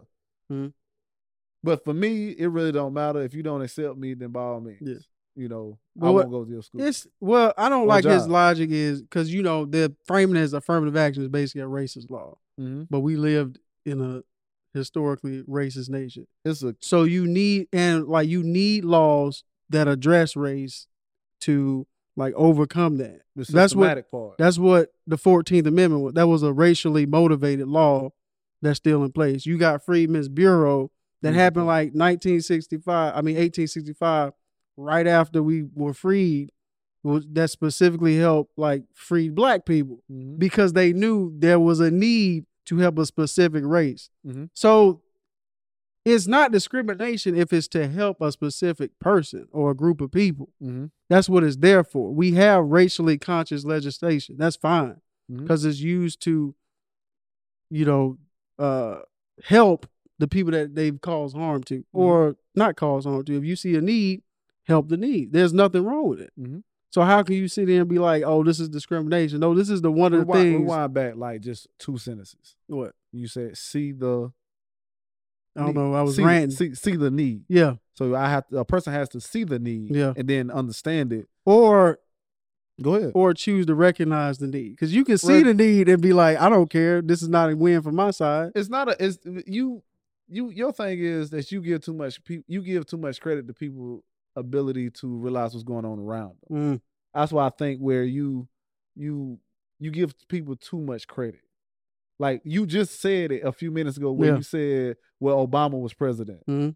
Mhm. 0.52 0.74
But 1.64 1.84
for 1.84 1.94
me, 1.94 2.30
it 2.38 2.48
really 2.48 2.72
don't 2.72 2.94
matter 2.94 3.22
if 3.24 3.34
you 3.34 3.42
don't 3.44 3.62
accept 3.62 3.98
me. 3.98 4.14
Then 4.14 4.30
by 4.32 4.42
all 4.42 4.62
means, 4.62 4.78
Yeah. 4.82 4.96
You 5.38 5.48
know, 5.48 5.78
But 5.96 6.08
I 6.08 6.10
won't 6.10 6.32
go 6.32 6.44
to 6.44 6.52
your 6.52 6.62
school. 6.64 6.82
It's 6.82 7.08
well, 7.22 7.54
I 7.58 7.70
don't 7.70 7.84
Or 7.84 7.88
like 7.88 8.04
his 8.06 8.28
logic 8.28 8.72
is 8.72 9.02
because 9.02 9.32
you 9.34 9.44
know 9.44 9.66
they're 9.66 9.90
framing 10.06 10.36
as 10.36 10.54
affirmative 10.54 10.98
action 10.98 11.24
is 11.24 11.30
basically 11.30 11.62
a 11.62 11.66
racist 11.68 12.10
law, 12.10 12.38
hmm 12.58 12.84
but 12.90 13.00
we 13.02 13.16
lived 13.16 13.60
in 13.86 14.02
a 14.02 14.22
historically 14.74 15.44
racist 15.44 15.90
nation, 15.90 16.28
It's 16.44 16.62
a 16.64 16.76
so 16.82 17.04
you 17.04 17.26
need 17.26 17.68
and 17.72 18.06
like 18.08 18.28
you 18.28 18.44
need 18.44 18.84
laws 18.84 19.44
that 19.70 19.88
address 19.88 20.36
race 20.36 20.88
to 21.42 21.88
like 22.16 22.34
overcome 22.36 22.98
that. 22.98 23.22
the 23.36 23.46
That's 23.52 23.76
what- 23.76 24.10
part. 24.12 24.38
That's 24.40 24.58
what 24.58 24.92
the 25.06 25.18
Fourteenth 25.18 25.68
Amendment 25.68 26.04
was. 26.04 26.14
That 26.16 26.28
was 26.28 26.42
a 26.44 26.52
racially 26.52 27.06
motivated 27.06 27.68
law 27.68 28.10
that's 28.62 28.78
still 28.78 29.04
in 29.04 29.12
place. 29.12 29.46
You 29.46 29.58
got 29.58 29.84
Freedmen's 29.86 30.30
Bureau 30.30 30.92
that 31.22 31.34
Mhm. 31.34 31.38
happened 31.38 31.68
like 31.68 31.94
1965. 31.94 33.14
I 33.16 33.22
mean 33.22 33.38
1865, 33.38 34.34
right 34.78 35.08
after 35.08 35.42
we 35.44 35.64
were 35.74 35.94
freed. 35.94 36.52
Was 37.04 37.26
that 37.34 37.50
specifically 37.50 38.18
helped 38.18 38.58
like 38.58 38.84
free 38.94 39.30
black 39.30 39.66
people 39.66 40.04
Mhm. 40.12 40.38
because 40.40 40.74
they 40.74 40.94
knew 40.94 41.32
there 41.38 41.60
was 41.60 41.80
a 41.80 41.90
need 41.92 42.46
to 42.66 42.78
help 42.78 42.98
a 43.00 43.06
specific 43.06 43.64
race. 43.66 44.10
Mhm. 44.26 44.50
So 44.54 45.02
it's 46.04 46.28
not 46.28 46.52
discrimination 46.52 47.36
if 47.36 47.54
it's 47.54 47.68
to 47.70 47.88
help 47.88 48.20
a 48.22 48.32
specific 48.32 48.98
person 49.00 49.48
or 49.52 49.72
a 49.72 49.76
group 49.76 50.02
of 50.02 50.12
people. 50.12 50.50
Mhm. 50.62 50.92
That's 51.10 51.30
what 51.30 51.44
it's 51.44 51.58
there 51.58 51.84
for. 51.84 52.14
We 52.14 52.32
have 52.34 52.66
racially 52.66 53.18
conscious 53.18 53.64
legislation. 53.66 54.36
That's 54.38 54.56
fine 54.58 55.02
because 55.34 55.64
it's 55.66 55.80
used 55.82 56.22
to, 56.22 56.56
you 57.70 57.86
know, 57.86 58.18
uh, 58.60 59.02
help 59.44 59.86
the 60.20 60.28
people 60.28 60.52
that 60.52 60.76
they've 60.76 61.00
caused 61.00 61.36
harm 61.38 61.64
to, 61.66 61.80
Mm-hmm. 61.80 62.00
or 62.00 62.38
not 62.56 62.76
caused 62.76 63.08
harm 63.08 63.24
to. 63.26 63.38
If 63.38 63.44
you 63.46 63.56
see 63.56 63.76
a 63.76 63.82
need, 63.82 64.24
help 64.68 64.90
the 64.90 64.98
need. 64.98 65.32
There's 65.34 65.54
nothing 65.54 65.84
wrong 65.84 66.08
with 66.10 66.22
it. 66.22 66.32
Mhm. 66.40 66.64
So 66.90 67.02
how 67.02 67.22
can 67.24 67.36
you 67.36 67.48
sit 67.48 67.68
there 67.68 67.82
and 67.82 67.90
be 67.90 68.00
like, 68.00 68.24
"Oh, 68.26 68.44
this 68.44 68.60
is 68.60 68.70
discrimination"? 68.70 69.40
No, 69.40 69.54
this 69.54 69.70
is 69.70 69.82
the 69.82 69.92
one 69.92 70.14
of 70.14 70.20
the 70.22 70.26
Rewind, 70.26 70.42
things. 70.44 70.62
rewind 70.62 70.94
back 70.94 71.16
like 71.16 71.42
just 71.42 71.68
two 71.80 71.98
sentences. 71.98 72.56
What 72.68 72.94
You 73.12 73.28
said 73.28 73.58
see 73.58 73.92
the 73.92 74.32
I 75.56 75.62
don't 75.62 75.74
know. 75.76 75.94
I 75.94 76.04
was 76.04 76.16
see, 76.18 76.24
ranting. 76.24 76.52
See, 76.56 76.76
see 76.76 76.96
the 76.96 77.10
need. 77.10 77.44
yeah, 77.48 77.78
So 77.96 78.14
I 78.14 78.30
have 78.30 78.48
to, 78.50 78.60
a 78.60 78.66
person 78.66 78.94
has 78.94 79.10
to 79.10 79.20
see 79.20 79.44
the 79.44 79.58
need, 79.58 79.96
Yeah. 79.96 80.14
and 80.16 80.28
then 80.28 80.52
understand 80.52 81.12
it. 81.12 81.28
or 81.46 81.98
Go 82.80 82.94
ahead. 82.94 83.12
or 83.16 83.34
choose 83.34 83.66
to 83.66 83.74
recognize 83.74 84.38
the 84.38 84.46
need 84.48 84.70
because 84.72 84.94
you 84.94 85.04
can 85.04 85.18
see 85.18 85.38
Right. 85.38 85.46
the 85.46 85.54
need 85.56 85.90
and 85.90 86.00
be 86.02 86.14
like, 86.14 86.38
"I 86.40 86.48
don't 86.50 86.70
care. 86.70 87.02
This 87.02 87.24
is 87.24 87.30
not 87.30 87.50
a 87.52 87.56
win 87.56 87.82
for 87.82 87.92
my 87.92 88.12
side." 88.12 88.52
It's 88.54 88.70
not 88.70 88.88
a. 88.88 89.04
It's 89.04 89.18
you. 89.48 89.82
You. 90.30 90.52
Your 90.52 90.72
thing 90.72 91.00
is 91.00 91.32
that 91.32 91.52
you 91.52 91.60
give 91.62 91.82
too 91.82 91.94
much. 91.94 92.24
pe- 92.24 92.44
You 92.48 92.62
give 92.62 92.86
too 92.86 92.98
much 92.98 93.20
credit 93.20 93.48
to 93.48 93.54
people' 93.54 94.04
ability 94.38 94.92
to 94.92 95.08
realize 95.18 95.54
what's 95.54 95.64
going 95.64 95.86
on 95.86 96.00
around 96.00 96.36
them. 96.50 96.58
Mm, 96.76 96.82
That's 97.14 97.32
why 97.32 97.48
I 97.48 97.50
think 97.50 97.80
where 97.80 98.04
you, 98.04 98.48
you, 98.96 99.40
you 99.80 99.92
give 99.92 100.14
people 100.28 100.56
too 100.56 100.80
much 100.80 101.08
credit. 101.08 101.42
Like 102.20 102.42
you 102.44 102.66
just 102.66 103.00
said 103.02 103.32
it 103.32 103.44
a 103.44 103.52
few 103.52 103.72
minutes 103.72 103.98
ago 103.98 104.12
when 104.12 104.30
Yeah. 104.30 104.36
you 104.38 104.42
said, 104.44 104.96
"Well, 105.20 105.46
Obama 105.48 105.80
was 105.80 105.94
president." 105.94 106.42
mhm. 106.48 106.76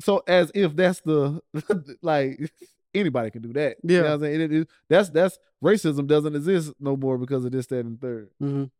So 0.00 0.22
as 0.26 0.50
if 0.54 0.74
that's 0.76 1.00
the 1.02 1.40
like 2.02 2.50
anybody 2.94 3.30
can 3.30 3.42
do 3.42 3.52
that. 3.52 3.76
You 3.82 3.88
know 3.88 3.94
Yeah. 3.96 4.02
what 4.02 4.12
I'm 4.12 4.20
saying? 4.20 4.40
It- 4.40 4.52
it- 4.52 4.68
that's 4.88 5.10
that's 5.10 5.38
racism 5.62 6.06
doesn't 6.06 6.34
exist 6.36 6.72
no 6.80 6.96
more 6.96 7.18
because 7.18 7.44
of 7.44 7.52
this, 7.52 7.66
that, 7.66 7.84
and 7.84 8.00
third. 8.00 8.30
Mhm. 8.42 8.70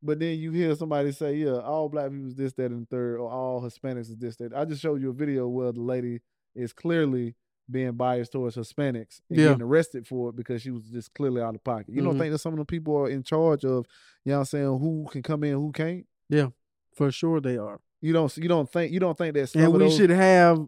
But 0.00 0.20
then 0.20 0.38
you 0.38 0.52
hear 0.52 0.76
somebody 0.76 1.10
say, 1.10 1.34
Yeah, 1.38 1.58
all 1.58 1.88
black 1.88 2.10
people 2.12 2.28
is 2.28 2.36
this, 2.36 2.52
that, 2.52 2.70
and 2.70 2.88
third, 2.88 3.18
or 3.18 3.28
all 3.28 3.60
Hispanics 3.60 4.10
is 4.10 4.16
this, 4.16 4.36
that. 4.36 4.54
I 4.54 4.64
just 4.64 4.80
showed 4.80 5.02
you 5.02 5.10
a 5.10 5.12
video 5.12 5.48
where 5.48 5.72
the 5.72 5.80
lady 5.80 6.20
is 6.54 6.72
clearly 6.72 7.34
being 7.70 7.92
biased 7.92 8.32
towards 8.32 8.56
Hispanics 8.56 9.20
and 9.28 9.38
Yeah. 9.38 9.48
getting 9.48 9.62
arrested 9.62 10.06
for 10.06 10.30
it 10.30 10.36
because 10.36 10.62
she 10.62 10.70
was 10.70 10.84
just 10.84 11.12
clearly 11.14 11.42
out 11.42 11.54
of 11.54 11.62
pocket. 11.64 11.88
You 11.90 12.02
don't 12.02 12.14
Mhm. 12.14 12.18
think 12.18 12.32
that 12.32 12.38
some 12.38 12.52
of 12.54 12.58
the 12.58 12.64
people 12.64 12.96
are 12.96 13.08
in 13.10 13.22
charge 13.22 13.64
of, 13.64 13.86
you 14.24 14.30
know 14.32 14.38
what 14.38 14.40
I'm 14.40 14.44
saying, 14.46 14.78
who 14.78 15.06
can 15.10 15.22
come 15.22 15.44
in, 15.44 15.54
who 15.54 15.70
can't? 15.72 16.06
Yeah. 16.28 16.48
For 16.94 17.10
sure, 17.10 17.40
they 17.40 17.56
are. 17.58 17.80
You 18.00 18.12
don't 18.12 18.34
you 18.36 18.48
don't 18.48 18.70
think 18.70 18.92
you 18.92 19.00
don't 19.00 19.16
think 19.18 19.34
that 19.34 19.48
some 19.48 19.62
and 19.62 19.72
we 19.72 19.78
those, 19.80 19.96
should 19.96 20.10
have 20.10 20.66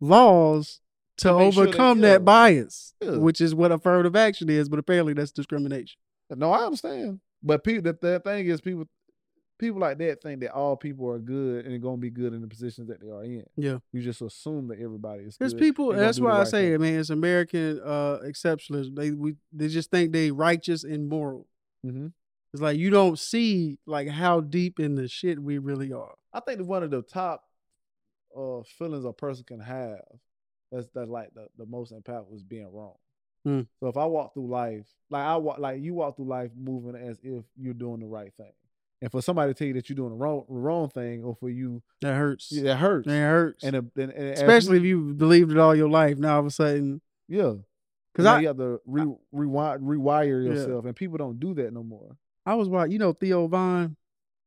laws 0.00 0.80
to 1.18 1.28
To 1.28 1.38
make 1.38 1.52
sure 1.54 1.64
that- 1.64 1.68
overcome 1.70 1.98
yeah. 2.00 2.08
that 2.14 2.24
bias, 2.24 2.94
Yeah. 3.00 3.16
which 3.18 3.40
is 3.40 3.54
what 3.54 3.72
affirmative 3.72 4.16
action 4.16 4.48
is. 4.48 4.68
But 4.68 4.78
apparently, 4.78 5.12
that's 5.14 5.32
discrimination. 5.32 5.98
No, 6.34 6.50
I 6.50 6.64
understand. 6.64 7.20
But 7.42 7.62
people, 7.64 7.82
the, 7.82 7.98
the 8.00 8.20
thing 8.20 8.46
is, 8.46 8.60
people, 8.60 8.84
people 9.58 9.80
like 9.80 9.98
that 9.98 10.22
think 10.22 10.40
that 10.40 10.52
all 10.52 10.76
people 10.76 11.10
are 11.10 11.18
good 11.18 11.64
and 11.64 11.72
they're 11.72 11.78
gonna 11.78 11.96
be 11.96 12.10
good 12.10 12.32
in 12.32 12.40
the 12.40 12.48
positions 12.48 12.88
that 12.88 13.00
they 13.00 13.08
are 13.08 13.24
in. 13.24 13.44
Yeah. 13.56 13.78
You 13.92 14.02
just 14.02 14.22
assume 14.22 14.68
that 14.68 14.80
everybody 14.80 15.24
is. 15.24 15.36
There's 15.36 15.54
people. 15.54 15.92
That's 15.92 16.20
why 16.20 16.40
I 16.40 16.44
say 16.44 16.66
thing. 16.66 16.74
it, 16.74 16.80
man. 16.80 16.98
It's 16.98 17.10
American 17.10 17.80
uh, 17.84 18.18
exceptionalism. 18.24 18.96
They 18.96 19.10
we 19.12 19.34
they 19.52 19.68
just 19.68 19.90
think 19.90 20.12
they 20.12 20.30
righteous 20.30 20.84
and 20.84 21.08
moral. 21.08 21.46
Mhm. 21.86 22.12
It's 22.52 22.62
like 22.62 22.78
you 22.78 22.90
don't 22.90 23.18
see 23.18 23.78
like 23.86 24.08
how 24.08 24.40
deep 24.40 24.78
in 24.78 24.94
the 24.94 25.08
shit 25.08 25.42
we 25.42 25.58
really 25.58 25.92
are. 25.92 26.14
I 26.32 26.40
think 26.40 26.58
that 26.58 26.64
one 26.64 26.82
of 26.82 26.90
the 26.90 27.02
top 27.02 27.44
uh 28.36 28.62
feelings 28.78 29.04
a 29.04 29.12
person 29.12 29.44
can 29.44 29.60
have 29.60 30.00
that's 30.70 30.86
that's 30.94 31.10
like 31.10 31.28
the, 31.34 31.46
the 31.58 31.66
most 31.66 31.92
impactful 31.92 32.34
is 32.34 32.42
being 32.42 32.70
wrong. 32.72 32.94
Hmm. 33.44 33.62
So 33.80 33.88
if 33.88 33.96
I 33.96 34.06
walk 34.06 34.34
through 34.34 34.48
life, 34.48 34.86
like 35.10 35.24
I 35.24 35.36
walk, 35.36 35.58
like 35.58 35.82
you 35.82 35.94
walk 35.94 36.16
through 36.16 36.28
life 36.28 36.50
moving 36.56 36.94
as 36.94 37.18
if 37.22 37.44
you're 37.56 37.74
doing 37.74 38.00
the 38.00 38.06
right 38.06 38.32
thing, 38.36 38.52
and 39.02 39.10
for 39.10 39.20
somebody 39.20 39.52
to 39.52 39.58
tell 39.58 39.66
you 39.66 39.74
that 39.74 39.88
you're 39.90 39.96
doing 39.96 40.10
the 40.10 40.16
wrong 40.16 40.44
wrong 40.48 40.88
thing, 40.88 41.22
or 41.24 41.34
for 41.36 41.50
you, 41.50 41.82
That 42.00 42.14
hurts. 42.14 42.48
yeah, 42.50 42.62
that 42.62 42.76
hurts. 42.76 43.06
That 43.08 43.12
hurts. 43.18 43.64
And, 43.64 43.76
a- 43.76 43.84
and, 44.00 44.10
and 44.12 44.28
Especially 44.30 44.78
if 44.78 44.84
you 44.84 45.12
believed 45.12 45.50
it 45.50 45.58
all 45.58 45.74
your 45.74 45.90
life. 45.90 46.16
Now 46.16 46.34
all 46.34 46.40
of 46.40 46.46
a 46.46 46.50
sudden, 46.50 47.02
yeah, 47.28 47.54
because 48.14 48.24
I 48.26 48.40
you 48.40 48.46
have 48.46 48.56
to 48.58 48.80
re, 48.86 49.04
rewind, 49.32 49.82
rewire 49.82 50.44
Yeah. 50.46 50.52
yourself, 50.54 50.84
and 50.86 50.96
people 50.96 51.18
don't 51.18 51.38
do 51.40 51.52
that 51.54 51.72
no 51.74 51.82
more. 51.82 52.16
I 52.46 52.54
was 52.54 52.68
watching, 52.68 52.92
you 52.92 52.98
know, 52.98 53.12
Theo 53.12 53.46
Von, 53.48 53.96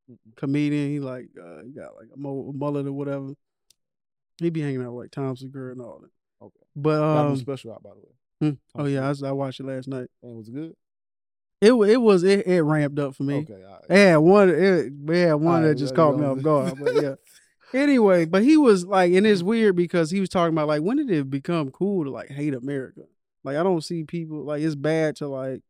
Mm-mm. 0.10 0.36
comedian. 0.36 0.90
He 0.90 1.00
like, 1.00 1.30
uh, 1.42 1.64
he 1.64 1.72
got 1.72 1.96
like 1.96 2.08
a 2.14 2.18
mullet 2.18 2.88
or 2.88 2.94
whatever. 2.94 3.34
He 4.42 4.50
be 4.50 4.62
hanging 4.62 4.82
out 4.84 4.94
with 4.94 5.04
like 5.06 5.12
Tom 5.12 5.36
Segura 5.38 5.72
and 5.72 5.82
all 5.82 6.00
that. 6.02 6.46
Okay. 6.46 6.66
But 6.76 7.02
um, 7.02 7.36
special 7.38 7.72
out 7.74 7.82
by 7.84 7.92
the 7.92 7.96
way. 8.48 8.58
hmm, 8.76 8.80
oh 8.82 8.86
yeah, 8.86 9.14
I, 9.26 9.32
watched 9.32 9.60
it 9.62 9.66
last 9.66 9.88
night. 9.88 10.08
And 10.22 10.32
it 10.34 10.36
was 10.36 10.50
good. 10.50 10.76
It 11.66 11.74
it 11.90 11.98
was 11.98 12.24
it, 12.24 12.46
it 12.46 12.62
ramped 12.62 13.00
up 13.00 13.16
for 13.16 13.24
me. 13.24 13.38
Okay, 13.38 13.64
all 13.64 13.80
right. 13.90 13.98
Had 13.98 14.18
one, 14.18 14.50
it, 14.50 14.94
we 15.04 15.20
had 15.20 15.34
one 15.36 15.64
All 15.64 15.68
that 15.68 15.76
just 15.76 15.96
caught 15.96 16.18
me 16.18 16.26
off 16.26 16.42
guard. 16.42 16.76
But 16.80 17.02
yeah. 17.02 17.16
Anyway, 17.74 18.24
but 18.24 18.42
he 18.42 18.56
was 18.56 18.86
like, 18.86 19.12
and 19.12 19.28
it's 19.28 19.44
weird 19.44 19.76
because 19.76 20.10
he 20.10 20.22
was 20.22 20.30
talking 20.30 20.54
about 20.54 20.68
like 20.68 20.82
when 20.82 20.96
did 20.96 21.10
it 21.12 21.30
become 21.30 21.72
cool 21.72 22.06
to 22.06 22.10
like 22.10 22.30
hate 22.30 22.54
America? 22.54 23.02
Like 23.44 23.58
I 23.58 23.64
don't 23.64 23.84
see 23.84 24.04
people 24.06 24.46
like 24.46 24.62
it's 24.62 24.76
bad 24.76 25.18
to 25.18 25.28
like 25.28 25.62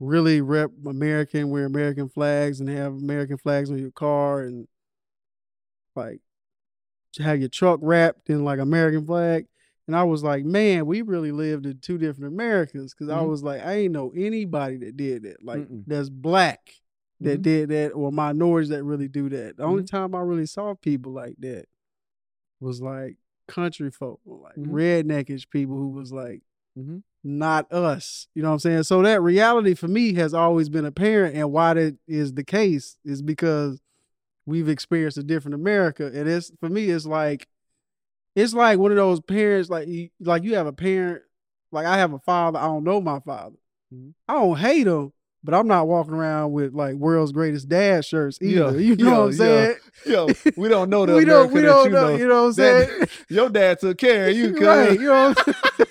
really 0.00 0.42
rep 0.42 0.70
American, 0.84 1.48
wear 1.48 1.64
American 1.64 2.10
flags 2.10 2.60
and 2.60 2.68
have 2.68 2.92
American 2.92 3.38
flags 3.38 3.70
on 3.70 3.78
your 3.78 3.92
car 3.92 4.42
and 4.42 4.68
like 5.94 6.20
to 7.14 7.22
have 7.22 7.40
your 7.40 7.48
truck 7.48 7.78
wrapped 7.80 8.28
in 8.28 8.44
like 8.44 8.58
American 8.58 9.06
flag. 9.06 9.46
And 9.88 9.96
I 9.96 10.04
was 10.04 10.22
like, 10.22 10.44
man, 10.44 10.86
we 10.86 11.02
really 11.02 11.32
lived 11.32 11.66
in 11.66 11.78
two 11.80 11.98
different 11.98 12.32
Americas. 12.32 12.94
because 12.94 13.08
I 13.08 13.18
Mhm. 13.18 13.28
was 13.28 13.42
like, 13.42 13.64
I 13.64 13.74
ain't 13.74 13.92
know 13.92 14.12
anybody 14.16 14.76
that 14.78 14.96
did 14.96 15.24
that. 15.24 15.42
Like 15.42 15.68
Mm-mm. 15.68 15.84
that's 15.86 16.08
black 16.08 16.74
that 17.20 17.40
Mhm. 17.40 17.42
did 17.42 17.68
that 17.70 17.90
or 17.90 18.10
minorities 18.12 18.68
that 18.70 18.84
really 18.84 19.08
do 19.08 19.28
that. 19.30 19.56
The 19.56 19.64
only 19.64 19.82
Mhm. 19.82 19.90
time 19.90 20.14
I 20.14 20.20
really 20.20 20.46
saw 20.46 20.74
people 20.74 21.12
like 21.12 21.36
that 21.40 21.66
was 22.60 22.80
like 22.80 23.16
country 23.48 23.90
folk, 23.90 24.20
like 24.24 24.54
Mhm. 24.56 24.70
redneckish 24.72 25.50
people 25.50 25.76
who 25.76 25.88
was 25.88 26.12
like 26.12 26.42
Mhm. 26.78 27.02
not 27.24 27.70
us. 27.72 28.28
You 28.34 28.42
know 28.42 28.48
what 28.48 28.54
I'm 28.54 28.58
saying? 28.60 28.82
So 28.84 29.02
that 29.02 29.20
reality 29.20 29.74
for 29.74 29.88
me 29.88 30.14
has 30.14 30.32
always 30.32 30.68
been 30.68 30.84
apparent 30.84 31.34
and 31.36 31.50
why 31.52 31.74
that 31.74 31.98
is 32.06 32.34
the 32.34 32.44
case 32.44 32.96
is 33.04 33.20
because 33.22 33.80
we've 34.46 34.68
experienced 34.68 35.18
a 35.18 35.22
different 35.22 35.54
America, 35.54 36.06
and 36.06 36.28
it's 36.28 36.50
for 36.60 36.68
me, 36.68 36.90
it's 36.90 37.06
like, 37.06 37.46
it's 38.34 38.54
like 38.54 38.78
one 38.78 38.90
of 38.90 38.96
those 38.96 39.20
parents, 39.20 39.68
like 39.70 39.88
you, 39.88 40.08
like 40.20 40.42
you 40.44 40.54
have 40.56 40.66
a 40.66 40.72
parent, 40.72 41.22
like 41.70 41.86
I 41.86 41.98
have 41.98 42.12
a 42.12 42.18
father. 42.20 42.58
I 42.58 42.64
don't 42.64 42.84
know 42.84 43.00
my 43.00 43.20
father. 43.20 43.56
Mhm. 43.92 44.14
I 44.28 44.34
don't 44.34 44.56
hate 44.58 44.86
him, 44.86 45.12
but 45.44 45.54
I'm 45.54 45.66
not 45.68 45.86
walking 45.88 46.14
around 46.14 46.52
with 46.52 46.72
like 46.72 46.94
world's 46.94 47.32
greatest 47.32 47.68
dad 47.68 48.04
shirts 48.04 48.38
Yeah, 48.40 48.68
either. 48.70 48.80
You 48.80 48.96
know 48.96 49.04
yeah, 49.04 49.18
what 49.18 49.24
I'm 49.24 49.30
yeah. 49.32 49.36
saying? 49.36 49.76
Yo, 50.06 50.26
we 50.56 50.68
don't 50.68 50.88
know 50.90 51.04
the 51.06 51.14
we 51.16 51.24
don't. 51.24 51.52
We 51.52 51.60
that 51.60 51.66
don't 51.66 51.84
you 51.86 51.90
know, 51.92 52.08
know. 52.10 52.16
You 52.16 52.28
know 52.28 52.42
what 52.44 52.48
I'm 52.48 52.54
That- 52.54 52.88
saying? 52.88 53.06
Your 53.28 53.48
dad 53.50 53.80
took 53.80 53.98
care 53.98 54.28
of 54.28 54.36
you, 54.36 54.52
cuz. 54.54 54.62
right. 54.62 54.92
You 55.00 55.06
know. 55.08 55.28
What 55.34 55.38
I'm 55.48 55.54
saying? 55.76 55.88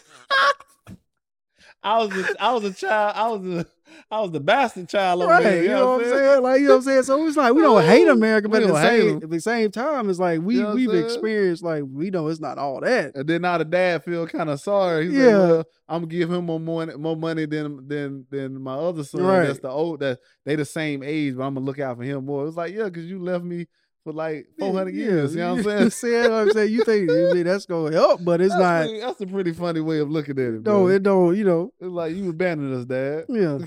I 1.83 1.97
was 1.97 2.15
a, 2.15 2.41
I 2.43 2.53
was 2.53 2.63
a 2.63 2.73
child. 2.73 3.13
I 3.15 3.27
was 3.29 3.57
a 3.65 3.65
I 4.09 4.21
was 4.21 4.31
the 4.31 4.39
bastard 4.39 4.89
child 4.89 5.21
over 5.21 5.31
right. 5.31 5.43
here. 5.43 5.63
You 5.63 5.69
know 5.69 5.97
what 5.97 6.05
I'm 6.05 6.11
saying? 6.11 6.41
Like 6.43 6.61
you 6.61 6.67
know 6.67 6.73
what 6.73 6.77
I'm 6.77 6.83
saying. 6.83 7.03
So 7.03 7.27
it's 7.27 7.37
like 7.37 7.53
we 7.53 7.61
don't 7.61 7.83
hate 7.83 8.07
America, 8.07 8.49
but 8.49 8.63
at 8.63 8.67
the 8.67 8.79
hate 8.79 9.23
at 9.23 9.29
the 9.29 9.39
same 9.39 9.71
time, 9.71 10.09
it's 10.09 10.19
like 10.19 10.41
we 10.41 10.55
you 10.55 10.63
know 10.63 10.75
we've 10.75 10.93
experienced 10.93 11.63
like 11.63 11.83
we 11.87 12.09
know 12.09 12.27
it's 12.27 12.39
not 12.39 12.57
all 12.57 12.81
that. 12.81 13.15
And 13.15 13.27
then 13.27 13.41
now 13.41 13.57
the 13.57 13.65
dad 13.65 14.03
feel 14.03 14.27
kind 14.27 14.49
of 14.49 14.59
sorry. 14.59 15.07
He's 15.07 15.15
Yeah. 15.15 15.37
like, 15.37 15.49
well, 15.49 15.63
I'm 15.87 16.01
gonna 16.03 16.07
give 16.07 16.31
him 16.31 16.45
more 16.45 16.59
money, 16.59 16.95
more 16.95 17.17
money 17.17 17.45
than 17.45 17.87
than 17.87 18.25
than 18.29 18.61
my 18.61 18.75
other 18.75 19.03
son. 19.03 19.23
Right. 19.23 19.47
That's 19.47 19.59
the 19.59 19.69
old 19.69 19.99
that 19.99 20.19
they 20.45 20.55
the 20.55 20.65
same 20.65 21.03
age, 21.03 21.35
but 21.35 21.43
I'm 21.43 21.53
gonna 21.53 21.65
look 21.65 21.79
out 21.79 21.97
for 21.97 22.03
him 22.03 22.25
more. 22.25 22.47
It's 22.47 22.57
like, 22.57 22.73
yeah, 22.73 22.85
because 22.85 23.05
you 23.05 23.21
left 23.21 23.43
me 23.43 23.67
for 24.03 24.13
like 24.13 24.47
400 24.59 24.93
Yeah, 24.95 25.05
years. 25.05 25.33
You 25.33 25.39
know 25.41 25.55
what 25.55 25.67
I'm 25.67 25.89
saying? 25.89 26.31
what 26.31 26.39
I'm 26.41 26.49
saying? 26.51 26.71
You 26.73 26.83
think 26.83 27.09
you 27.09 27.31
think 27.33 27.45
that's 27.45 27.65
gonna 27.65 27.91
help, 27.95 28.23
but 28.23 28.41
it's 28.41 28.53
that's, 28.53 28.61
not. 28.61 28.83
pretty- 28.85 28.99
that's 28.99 29.21
a 29.21 29.27
pretty 29.27 29.53
funny 29.53 29.79
way 29.81 29.99
of 29.99 30.09
looking 30.09 30.37
at 30.39 30.53
it. 30.55 30.63
No, 30.65 30.87
it 30.87 31.03
don't. 31.03 31.35
You 31.37 31.43
know. 31.43 31.73
it's 31.79 31.89
like 31.89 32.15
you 32.15 32.29
abandoned 32.29 32.73
us, 32.73 32.85
dad. 32.85 33.25
Yeah. 33.29 33.59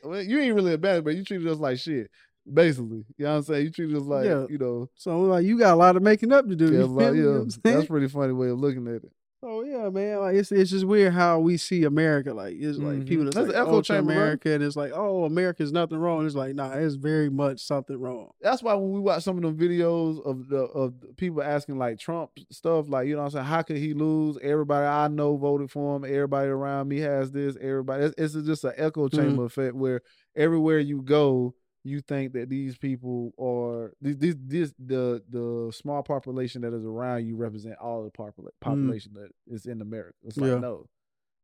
well, 0.04 0.22
you 0.22 0.38
ain't 0.40 0.54
really 0.54 0.72
abandoned, 0.74 1.04
but 1.04 1.16
you 1.16 1.24
treated 1.24 1.46
us 1.48 1.58
like 1.58 1.78
shit. 1.78 2.10
Basically, 2.52 3.04
you 3.18 3.24
know 3.26 3.32
what 3.32 3.36
I'm 3.36 3.42
saying? 3.42 3.64
You 3.66 3.70
treated 3.70 3.96
us 3.96 4.02
like, 4.04 4.24
Yeah. 4.24 4.46
you 4.48 4.56
know, 4.56 4.88
So 4.94 5.20
like 5.20 5.44
you 5.44 5.58
got 5.58 5.74
a 5.74 5.76
lot 5.76 5.96
of 5.96 6.02
making 6.02 6.32
up 6.32 6.48
to 6.48 6.56
do. 6.56 6.66
yeah, 6.72 6.78
you 6.78 6.86
like, 6.86 7.04
feel 7.06 7.12
me? 7.12 7.18
You 7.18 7.24
know 7.24 7.30
yeah, 7.30 7.34
what 7.36 7.42
I'm 7.42 7.50
saying? 7.50 7.60
that's 7.64 7.84
a 7.84 7.88
pretty 7.88 8.08
funny 8.08 8.32
way 8.32 8.48
of 8.48 8.58
looking 8.58 8.86
at 8.88 8.94
it. 9.04 9.12
Oh 9.40 9.62
yeah, 9.62 9.88
man. 9.88 10.18
Like 10.18 10.34
it's 10.34 10.50
it's 10.50 10.70
just 10.70 10.84
weird 10.84 11.12
how 11.12 11.38
we 11.38 11.56
see 11.58 11.84
America. 11.84 12.34
Like 12.34 12.56
it's 12.58 12.76
like 12.78 12.96
Mhm. 12.98 13.06
people 13.06 13.24
that's, 13.24 13.36
That's 13.36 13.48
like 13.48 13.56
echo 13.56 13.82
chamber. 13.82 14.10
America, 14.12 14.50
and 14.52 14.64
it's 14.64 14.74
like, 14.74 14.90
oh, 14.92 15.22
America's 15.24 15.70
nothing 15.70 15.98
wrong. 15.98 16.26
It's 16.26 16.34
like, 16.34 16.56
nah, 16.56 16.72
it's 16.72 16.96
very 16.96 17.30
much 17.30 17.60
something 17.60 17.96
wrong. 18.00 18.30
That's 18.40 18.64
why 18.64 18.74
when 18.74 18.90
we 18.90 18.98
watch 18.98 19.22
some 19.22 19.36
of 19.36 19.42
them 19.44 19.56
videos 19.56 20.20
of 20.26 20.48
the 20.48 20.62
of 20.62 20.94
people 21.16 21.40
asking 21.40 21.78
like 21.78 22.00
Trump 22.00 22.32
stuff, 22.50 22.88
like 22.88 23.06
you 23.06 23.14
know 23.14 23.20
what 23.20 23.26
I'm 23.26 23.30
saying, 23.30 23.44
how 23.46 23.62
could 23.62 23.76
he 23.76 23.94
lose? 23.94 24.38
Everybody 24.42 24.86
I 24.86 25.06
know 25.06 25.36
voted 25.36 25.70
for 25.70 25.94
him. 25.96 26.04
Everybody 26.04 26.48
around 26.48 26.88
me 26.88 26.98
has 26.98 27.30
this. 27.30 27.56
Everybody, 27.60 28.06
it's, 28.06 28.14
it's 28.34 28.46
just 28.46 28.64
an 28.64 28.72
echo 28.76 29.06
chamber 29.08 29.44
effect 29.44 29.76
where 29.76 30.00
everywhere 30.34 30.80
you 30.80 31.00
go, 31.02 31.54
you 31.84 32.00
think 32.00 32.32
that 32.32 32.48
these 32.48 32.76
people 32.76 33.32
are 33.40 33.92
these, 34.00 34.36
this 34.38 34.74
the 34.78 35.22
the 35.28 35.72
small 35.74 36.02
population 36.02 36.62
that 36.62 36.74
is 36.74 36.84
around 36.84 37.26
you 37.26 37.36
represent 37.36 37.76
all 37.78 38.04
the 38.04 38.10
popula- 38.10 38.46
mm. 38.46 38.60
population 38.60 39.12
that 39.14 39.30
is 39.46 39.66
in 39.66 39.80
America. 39.80 40.14
It's 40.24 40.36
like 40.36 40.50
Yeah. 40.50 40.58
no. 40.58 40.86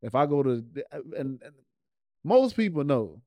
If 0.03 0.15
I 0.15 0.27
go 0.27 0.43
to 0.43 0.65
uh, 0.93 0.99
and, 1.17 1.41
and 1.43 1.55
most 2.25 2.57
people 2.57 2.85
know 2.85 3.23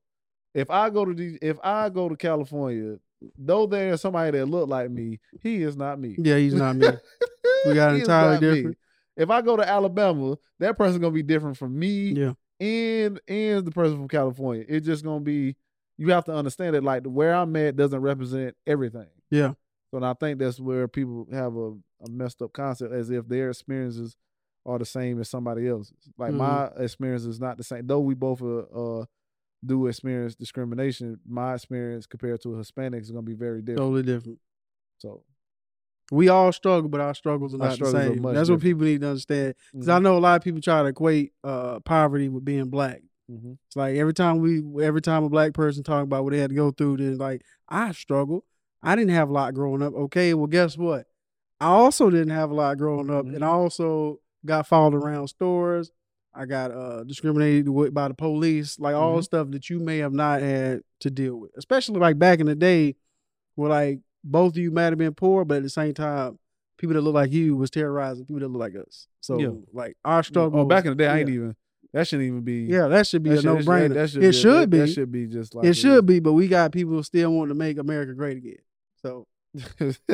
if 0.54 0.70
I 0.70 0.90
go 0.90 1.04
to 1.04 1.14
these, 1.14 1.38
if 1.42 1.58
I 1.62 1.88
go 1.88 2.08
to 2.08 2.16
California, 2.16 2.98
though 3.36 3.66
there's 3.66 4.00
somebody 4.00 4.38
that 4.38 4.46
look 4.46 4.68
like 4.68 4.90
me, 4.90 5.20
he 5.42 5.62
is 5.62 5.76
not 5.76 5.98
me. 6.00 6.14
Yeah, 6.18 6.36
he's 6.36 6.54
not 6.54 6.76
me. 6.76 6.88
We 7.66 7.74
got 7.74 7.94
entirely 7.96 8.34
not 8.34 8.42
me. 8.42 8.54
different. 8.54 8.78
If 9.16 9.30
I 9.30 9.42
go 9.42 9.56
to 9.56 9.68
Alabama, 9.68 10.36
that 10.60 10.76
person's 10.78 10.98
gonna 11.00 11.10
be 11.10 11.24
different 11.24 11.56
from 11.56 11.76
me 11.76 12.12
Yeah. 12.12 12.32
and 12.60 13.20
and 13.26 13.66
the 13.66 13.72
person 13.72 13.96
from 13.96 14.08
California. 14.08 14.64
It's 14.68 14.86
just 14.86 15.04
gonna 15.04 15.20
be. 15.20 15.56
You 15.98 16.12
have 16.12 16.24
to 16.26 16.32
understand 16.34 16.74
that 16.74 16.84
like 16.84 17.04
where 17.04 17.34
I'm 17.34 17.54
at 17.56 17.76
doesn't 17.76 18.00
represent 18.00 18.56
everything. 18.66 19.08
Yeah. 19.30 19.54
So 19.90 19.96
and 19.98 20.06
I 20.06 20.14
think 20.14 20.38
that's 20.38 20.60
where 20.60 20.86
people 20.88 21.26
have 21.32 21.56
a, 21.56 21.72
a 22.04 22.08
messed 22.08 22.40
up 22.42 22.52
concept 22.52 22.92
as 22.94 23.10
if 23.10 23.28
their 23.28 23.50
experiences 23.50 24.16
are 24.64 24.78
the 24.78 24.84
same 24.84 25.20
as 25.20 25.28
somebody 25.28 25.66
else's. 25.68 25.94
Like 26.16 26.32
Mhm. 26.32 26.36
my 26.38 26.66
experience 26.82 27.24
is 27.24 27.40
not 27.40 27.56
the 27.56 27.64
same. 27.64 27.86
Though 27.86 28.00
we 28.00 28.14
both 28.14 28.42
uh, 28.42 29.00
uh 29.00 29.04
do 29.64 29.86
experience 29.88 30.36
discrimination, 30.36 31.18
my 31.26 31.54
experience 31.54 32.06
compared 32.06 32.40
to 32.42 32.54
a 32.54 32.58
Hispanic 32.58 33.02
is 33.02 33.10
gonna 33.10 33.22
be 33.22 33.34
very 33.34 33.60
different. 33.60 33.78
Totally 33.80 34.02
different. 34.02 34.38
So 34.98 35.22
We 36.10 36.28
all 36.28 36.52
struggle, 36.52 36.88
but 36.88 37.00
our 37.00 37.14
struggles 37.14 37.54
are 37.54 37.58
not 37.58 37.70
the 37.70 37.74
struggles 37.74 37.94
are 37.94 38.14
same. 38.14 38.22
That's 38.22 38.48
what 38.48 38.60
people 38.60 38.84
need 38.84 39.00
to 39.02 39.08
understand. 39.08 39.54
Because 39.72 39.88
I 39.88 39.98
mhm, 39.98 40.02
know 40.02 40.16
a 40.16 40.20
lot 40.20 40.36
of 40.36 40.42
people 40.42 40.60
try 40.60 40.82
to 40.82 40.88
equate 40.88 41.32
uh, 41.44 41.80
poverty 41.80 42.28
with 42.28 42.44
being 42.44 42.70
black. 42.70 43.02
Mhm. 43.30 43.58
It's 43.66 43.76
like 43.76 43.96
every 43.96 44.14
time 44.14 44.38
we, 44.38 44.62
every 44.84 45.00
time 45.00 45.24
a 45.24 45.28
black 45.28 45.52
person 45.54 45.82
talk 45.82 46.02
about 46.02 46.24
what 46.24 46.32
they 46.32 46.38
had 46.38 46.50
to 46.50 46.56
go 46.56 46.70
through, 46.70 46.98
then 46.98 47.18
like 47.18 47.42
I 47.68 47.92
struggled. 47.92 48.44
I 48.82 48.94
didn't 48.96 49.14
have 49.14 49.28
a 49.28 49.32
lot 49.32 49.54
growing 49.54 49.82
up. 49.82 49.94
Okay, 49.94 50.34
well, 50.34 50.46
guess 50.46 50.78
what? 50.78 51.06
I 51.60 51.66
also 51.66 52.10
didn't 52.10 52.30
have 52.30 52.50
a 52.50 52.54
lot 52.54 52.78
growing 52.78 53.10
up, 53.10 53.26
Mhm. 53.26 53.34
and 53.34 53.44
I 53.44 53.48
also 53.48 54.20
got 54.46 54.66
followed 54.66 54.94
around 54.94 55.26
stores. 55.28 55.90
I 56.32 56.46
got 56.46 56.70
uh, 56.70 57.02
discriminated 57.04 57.68
with 57.68 57.92
by 57.92 58.06
the 58.06 58.14
police, 58.14 58.78
like 58.78 58.94
all 58.94 59.18
Mhm. 59.18 59.24
stuff 59.24 59.50
that 59.50 59.68
you 59.68 59.80
may 59.80 59.98
have 59.98 60.12
not 60.12 60.40
had 60.40 60.82
to 61.00 61.10
deal 61.10 61.36
with. 61.36 61.50
Especially 61.56 61.98
like 61.98 62.18
back 62.18 62.38
in 62.38 62.46
the 62.46 62.54
day, 62.54 62.94
where 63.56 63.70
like 63.70 64.00
both 64.22 64.52
of 64.52 64.58
you 64.58 64.70
might 64.70 64.84
have 64.84 64.98
been 64.98 65.14
poor, 65.14 65.44
but 65.44 65.56
at 65.58 65.62
the 65.64 65.70
same 65.70 65.94
time, 65.94 66.38
people 66.76 66.94
that 66.94 67.00
look 67.00 67.14
like 67.14 67.32
you 67.32 67.56
was 67.56 67.70
terrorizing 67.70 68.24
people 68.24 68.40
that 68.40 68.48
look 68.48 68.60
like 68.60 68.76
us. 68.76 69.08
So 69.20 69.40
Yeah. 69.40 69.50
like 69.72 69.96
our 70.04 70.22
struggle. 70.22 70.60
Oh, 70.60 70.64
back 70.64 70.84
in 70.84 70.92
the 70.92 70.96
day, 70.96 71.08
I 71.08 71.18
ain't 71.18 71.28
yeah. 71.28 71.34
even. 71.34 71.56
That 71.94 72.06
shouldn't 72.06 72.26
even 72.28 72.42
be. 72.42 72.64
Yeah, 72.64 72.88
that 72.88 73.06
should 73.06 73.22
be 73.22 73.30
that 73.30 73.38
a 73.38 73.42
should- 73.42 73.46
no 73.46 73.56
brainer. 73.58 73.94
that 73.94 74.10
should 74.10 74.22
it 74.24 74.32
be- 74.32 74.36
should 74.36 74.70
be. 74.70 74.78
That 74.78 74.86
should 74.88 75.10
be 75.12 75.26
just 75.26 75.54
like 75.54 75.66
it 75.66 75.74
should 75.74 76.04
be, 76.06 76.20
but 76.20 76.34
we 76.34 76.46
got 76.48 76.70
people 76.72 77.02
still 77.02 77.32
wanting 77.32 77.48
to 77.50 77.54
make 77.54 77.78
America 77.78 78.12
great 78.14 78.36
again. 78.36 78.58
So 79.02 79.26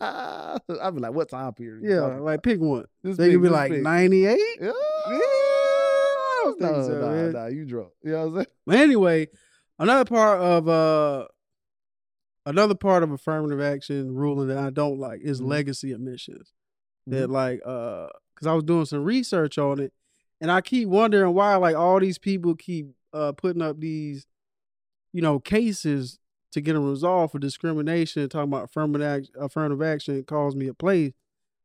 I'd 0.00 0.94
be 0.94 1.00
like, 1.00 1.12
what 1.12 1.28
time 1.28 1.52
period? 1.54 1.82
yeah, 1.90 2.00
like 2.18 2.42
pick 2.42 2.60
one. 2.60 2.78
about? 2.80 2.90
This 3.02 3.16
They 3.16 3.32
could 3.32 3.42
be 3.42 3.48
like 3.48 3.72
ninety 3.72 4.26
eight. 4.26 4.38
Yeah. 4.60 4.70
I 5.10 6.40
don't 6.44 6.58
think 6.60 6.72
no, 6.76 6.82
so, 6.86 7.00
nah, 7.00 7.10
man. 7.10 7.32
nah, 7.32 7.46
you 7.46 7.64
drunk. 7.64 7.90
You 8.02 8.12
know 8.12 8.18
what 8.20 8.26
I'm 8.28 8.34
saying? 8.36 8.46
But 8.66 8.76
anyway, 8.76 9.28
another 9.78 10.04
part 10.04 10.40
of 10.40 10.68
uh 10.68 11.26
another 12.46 12.74
part 12.74 13.02
of 13.02 13.10
affirmative 13.10 13.60
action 13.60 14.14
ruling 14.14 14.48
that 14.48 14.58
I 14.58 14.70
don't 14.70 14.98
like 14.98 15.20
is 15.22 15.40
Mhm. 15.40 15.48
legacy 15.48 15.92
admissions. 15.92 16.52
Mm-hmm. 17.08 17.18
That 17.18 17.30
like 17.30 17.60
uh 17.66 18.06
because 18.34 18.46
I 18.46 18.54
was 18.54 18.64
doing 18.64 18.84
some 18.84 19.02
research 19.04 19.58
on 19.58 19.80
it, 19.80 19.92
and 20.40 20.50
I 20.50 20.60
keep 20.60 20.88
wondering 20.88 21.34
why 21.34 21.56
like 21.56 21.76
all 21.76 21.98
these 22.00 22.18
people 22.18 22.54
keep 22.54 22.88
uh 23.12 23.32
putting 23.32 23.62
up 23.62 23.80
these, 23.80 24.26
you 25.12 25.22
know, 25.22 25.38
cases 25.38 26.18
to 26.52 26.60
get 26.60 26.72
them 26.74 26.88
resolved 26.88 27.32
for 27.32 27.38
discrimination, 27.38 28.28
talking 28.28 28.48
about 28.48 28.64
affirmative 28.64 29.06
action, 29.06 29.34
affirmative 29.38 29.82
action 29.82 30.22
calls 30.24 30.56
me 30.56 30.66
a 30.68 30.74
place, 30.74 31.12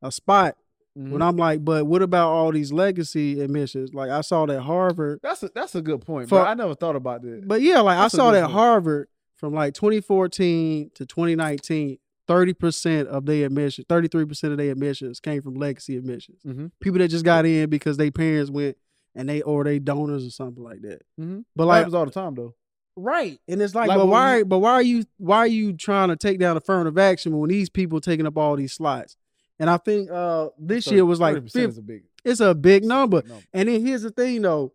a 0.01 0.11
spot. 0.11 0.57
Mhm. 0.97 1.09
When 1.09 1.21
I'm 1.23 1.37
like, 1.37 1.65
but 1.65 1.85
what 1.85 2.01
about 2.03 2.29
all 2.29 2.51
these 2.51 2.71
legacy 2.71 3.41
admissions? 3.41 3.93
Like 3.93 4.11
I 4.11 4.21
saw 4.21 4.45
that 4.45 4.61
Harvard 4.61 5.19
That's 5.23 5.41
a 5.41 5.49
that's 5.53 5.73
a 5.75 5.81
good 5.81 6.01
point. 6.05 6.29
For- 6.29 6.35
bro. 6.39 6.45
I 6.45 6.53
never 6.53 6.75
thought 6.75 6.95
about 6.95 7.21
that. 7.23 7.47
But 7.47 7.61
yeah, 7.61 7.79
like 7.79 7.97
That's 7.97 8.13
I 8.13 8.17
saw 8.17 8.31
that 8.31 8.41
point. 8.43 8.53
Harvard 8.53 9.07
from 9.35 9.53
like 9.53 9.73
2014 9.73 10.91
to 10.95 11.05
2019, 11.05 11.97
30% 12.27 13.05
of 13.07 13.25
their 13.25 13.45
admissions, 13.45 13.85
33% 13.87 14.51
of 14.51 14.57
their 14.57 14.71
admissions 14.71 15.19
came 15.19 15.41
from 15.41 15.55
legacy 15.55 15.97
admissions. 15.97 16.41
Mhm. 16.45 16.71
People 16.79 16.99
that 16.99 17.09
just 17.09 17.25
got 17.25 17.45
in 17.45 17.69
because 17.69 17.97
their 17.97 18.11
parents 18.11 18.49
went 18.49 18.77
and 19.15 19.27
they 19.29 19.41
or 19.41 19.63
they 19.63 19.79
donors 19.79 20.25
or 20.25 20.29
something 20.31 20.63
like 20.63 20.81
that. 20.81 21.01
Mhm. 21.19 21.45
But 21.55 21.67
like 21.67 21.77
happens 21.79 21.93
all 21.93 22.05
the 22.05 22.11
time 22.11 22.35
though. 22.35 22.55
right, 22.95 23.39
and 23.47 23.61
it's 23.61 23.75
like, 23.75 23.87
Like 23.89 23.97
but 23.97 24.07
why? 24.07 24.37
we- 24.37 24.43
but 24.43 24.59
why 24.59 24.71
are 24.73 24.81
you? 24.81 25.03
Why 25.17 25.37
are 25.39 25.47
you 25.47 25.73
trying 25.73 26.09
to 26.09 26.15
take 26.15 26.39
down 26.39 26.57
affirmative 26.57 26.97
action 26.97 27.37
when 27.37 27.49
these 27.49 27.69
people 27.69 27.99
taking 27.99 28.25
up 28.25 28.37
all 28.37 28.55
these 28.55 28.73
slots? 28.73 29.17
And 29.59 29.69
I 29.69 29.77
think 29.77 30.09
uh 30.11 30.49
this 30.57 30.89
year 30.91 31.05
was 31.05 31.19
like 31.19 31.35
50, 31.35 31.59
is 31.61 31.77
a 31.77 31.81
big 31.81 32.03
it's 32.25 32.39
a 32.39 32.55
big 32.55 32.83
number. 32.85 33.21
big 33.21 33.29
number. 33.29 33.45
And 33.53 33.69
then 33.69 33.85
here's 33.85 34.01
the 34.03 34.11
thing 34.11 34.41
though. 34.41 34.73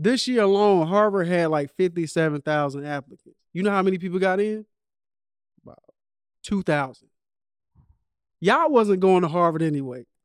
This 0.00 0.28
year 0.28 0.42
alone, 0.42 0.86
Harvard 0.86 1.26
had 1.26 1.46
like 1.50 1.74
57,000 1.76 2.84
applicants. 2.86 3.36
You 3.52 3.62
know 3.64 3.70
how 3.70 3.82
many 3.82 3.98
people 3.98 4.18
got 4.20 4.38
in? 4.40 4.64
Wow. 6.50 6.56
2,000. 6.56 7.08
Y'all 8.40 8.70
wasn't 8.70 9.00
going 9.00 9.22
to 9.22 9.28
Harvard 9.28 9.62
anyway. 9.62 10.06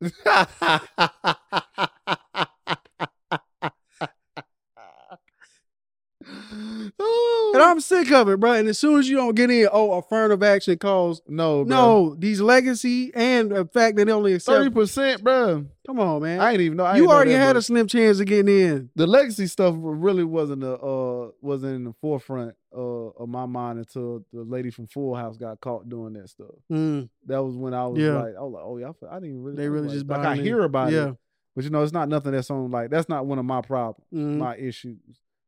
And 7.54 7.62
I'm 7.74 7.80
sick 7.80 8.12
of 8.12 8.28
it, 8.28 8.38
bro. 8.38 8.52
And 8.52 8.68
as 8.68 8.78
soon 8.78 9.00
as 9.00 9.08
you 9.08 9.16
don't 9.16 9.34
get 9.34 9.50
in, 9.50 9.68
oh, 9.72 9.92
affirmative 9.98 10.44
action 10.44 10.78
calls. 10.78 11.20
no, 11.26 11.64
bro. 11.64 11.76
No, 11.76 12.14
these 12.16 12.40
legacy 12.40 13.10
and 13.14 13.50
the 13.50 13.64
fact 13.64 13.96
that 13.96 14.04
they 14.04 14.12
only 14.12 14.34
accept 14.34 14.56
thirty 14.58 14.70
percent, 14.70 15.24
bro. 15.24 15.66
Come 15.86 15.98
on, 15.98 16.22
man. 16.22 16.40
I 16.40 16.52
ain't 16.52 16.60
even 16.60 16.76
know. 16.78 16.84
I 16.84 16.94
you 16.96 17.02
ain't 17.02 17.08
know 17.10 17.14
already 17.16 17.32
that, 17.32 17.38
had 17.38 17.52
bro. 17.54 17.58
a 17.58 17.62
slim 17.62 17.86
chance 17.88 18.20
of 18.20 18.26
getting 18.26 18.48
in. 18.60 18.90
the 18.94 19.06
legacy 19.08 19.48
stuff 19.48 19.74
really 19.76 20.22
wasn't 20.22 20.60
the 20.60 20.74
uh 20.74 21.30
wasn't 21.40 21.74
in 21.74 21.84
the 21.84 21.92
forefront 22.00 22.54
uh, 22.72 22.78
of 22.80 23.28
my 23.28 23.44
mind 23.46 23.80
until 23.80 24.24
the 24.32 24.42
lady 24.44 24.70
from 24.70 24.86
Full 24.86 25.14
House 25.16 25.36
got 25.36 25.60
caught 25.60 25.88
doing 25.88 26.12
that 26.12 26.28
stuff. 26.28 26.54
Mm, 26.72 27.08
That 27.26 27.42
was 27.42 27.56
when 27.56 27.74
I 27.74 27.86
was 27.88 28.00
Yeah. 28.00 28.14
like, 28.14 28.34
I 28.38 28.40
was 28.42 28.52
like, 28.52 28.62
oh 28.64 28.78
yeah, 28.78 28.92
I 29.10 29.16
I 29.16 29.20
didn't 29.20 29.42
really. 29.42 29.56
they 29.56 29.68
really 29.68 29.88
like, 29.88 29.94
just 29.94 30.06
like 30.06 30.20
I 30.24 30.36
hear 30.36 30.62
about 30.62 30.92
yeah. 30.92 31.08
it, 31.08 31.16
but 31.56 31.64
you 31.64 31.70
know, 31.70 31.82
it's 31.82 31.92
not 31.92 32.08
nothing 32.08 32.30
that's 32.32 32.50
on 32.50 32.70
like 32.70 32.90
that's 32.90 33.08
not 33.08 33.26
one 33.26 33.38
of 33.40 33.44
my 33.44 33.60
problems, 33.60 34.06
Mhm. 34.14 34.38
my 34.38 34.56
issues. 34.56 34.98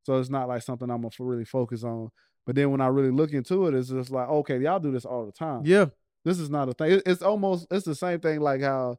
So 0.07 0.19
it's 0.21 0.31
not 0.31 0.47
like 0.47 0.63
something 0.63 0.89
I'm 0.89 1.03
gonna 1.03 1.11
really 1.19 1.45
focus 1.45 1.83
on. 1.83 2.11
But 2.47 2.55
then 2.55 2.71
when 2.71 2.81
I 2.81 2.87
really 2.87 3.11
look 3.11 3.33
into 3.33 3.67
it, 3.67 3.75
it's 3.75 3.89
just 3.89 4.13
like, 4.13 4.29
okay, 4.29 4.57
y'all 4.61 4.79
do 4.79 4.93
this 4.93 5.05
all 5.05 5.27
the 5.27 5.33
time. 5.33 5.63
Yeah. 5.65 5.87
This 6.25 6.39
is 6.39 6.49
not 6.49 6.69
a 6.69 6.75
thing. 6.75 7.03
It's 7.05 7.23
almost 7.23 7.67
it's 7.73 7.85
the 7.85 7.97
same 7.97 8.21
thing 8.21 8.39
like 8.39 8.61
how 8.61 8.99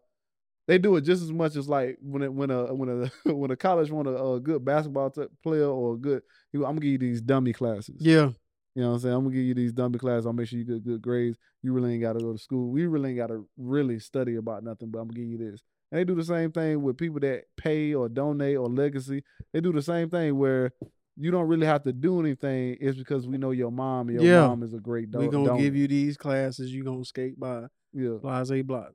they 0.67 0.78
do 0.78 0.98
it 0.98 1.02
just 1.02 1.24
as 1.24 1.32
much 1.32 1.56
as 1.56 1.70
like 1.70 1.98
when 2.02 2.24
it, 2.24 2.34
when 2.34 2.52
a 2.52 2.74
when 2.74 2.89
a 3.26 3.32
when 3.34 3.52
a 3.52 3.56
college 3.56 3.89
want 3.89 4.10
a, 4.10 4.22
a 4.22 4.39
good 4.41 4.65
basketball 4.65 5.10
t- 5.10 5.28
player 5.41 5.67
or 5.67 5.93
a 5.93 5.98
good 5.98 6.24
I'm 6.54 6.62
gonna 6.62 6.82
give 6.82 6.91
you 6.91 6.98
these 6.98 7.22
dummy 7.22 7.54
classes. 7.54 7.96
Yeah. 8.02 8.32
You 8.76 8.84
know 8.84 8.89
what 8.89 8.96
I'm 8.96 9.00
saying? 9.00 9.15
I'm 9.15 9.24
gonna 9.24 9.36
give 9.36 9.46
you 9.46 9.54
these 9.54 9.72
dummy 9.72 10.00
classes. 10.00 10.26
I'll 10.26 10.34
make 10.34 10.50
sure 10.50 10.60
you 10.60 10.65
get 10.65 10.84
good 10.84 11.02
grades. 11.02 11.38
You 11.63 11.72
really 11.72 11.93
ain't 11.93 12.02
gotta 12.04 12.20
go 12.20 12.34
to 12.34 12.38
school. 12.38 12.70
We 12.70 12.86
really 12.86 13.12
ain't 13.12 13.17
gotta 13.17 13.46
really 13.56 14.00
study 14.00 14.36
about 14.36 14.65
nothing, 14.65 14.91
but 14.91 15.00
I'm 15.00 15.08
gonna 15.08 15.22
give 15.22 15.30
you 15.30 15.38
this. 15.38 15.62
And 15.89 16.00
they 16.02 16.04
do 16.04 16.15
the 16.15 16.26
same 16.26 16.52
thing 16.52 16.82
with 16.82 16.98
people 16.98 17.22
that 17.22 17.46
pay 17.56 17.93
or 17.93 18.10
donate 18.10 18.58
or 18.58 18.67
legacy. 18.67 19.24
They 19.54 19.62
do 19.62 19.72
the 19.72 19.82
same 19.82 20.10
thing 20.10 20.38
where 20.38 20.74
you 21.20 21.32
don't 21.32 21.48
really 21.48 21.66
have 21.66 21.84
to 21.84 21.94
do 21.94 22.20
anything. 22.20 22.78
It's 22.80 22.98
because 22.98 23.28
we 23.28 23.38
know 23.38 23.52
your 23.52 23.72
mom. 23.72 24.10
Your 24.10 24.22
Yeah. 24.24 24.48
mom 24.48 24.64
is 24.64 24.74
a 24.74 24.80
great 24.80 25.12
do- 25.12 25.20
We're 25.20 25.30
gonna 25.30 25.48
donor. 25.48 25.62
give 25.62 25.76
you 25.76 25.88
these 25.88 26.16
classes. 26.18 26.74
You're 26.74 26.86
gonna 26.86 27.04
skate 27.06 27.40
by 27.40 27.68
yeah. 27.94 28.18
blase 28.22 28.50
blase. 28.64 28.86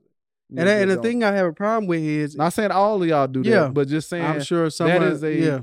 you 0.49 0.59
And, 0.59 0.69
a 0.69 0.71
and 0.71 0.91
the 0.91 0.97
thing 0.97 1.23
I 1.23 1.31
have 1.33 1.47
a 1.47 1.53
problem 1.53 1.87
with 1.87 2.01
is 2.03 2.35
not 2.35 2.53
saying 2.53 2.71
all 2.71 3.01
of 3.01 3.07
y'all 3.09 3.27
do 3.27 3.43
that, 3.43 3.49
Yeah. 3.49 3.67
but 3.69 3.87
just 3.87 4.07
saying 4.09 4.23
I'm 4.25 4.41
sure 4.41 4.69
someone 4.69 5.03
is 5.03 5.23
a- 5.23 5.33
yeah. 5.35 5.59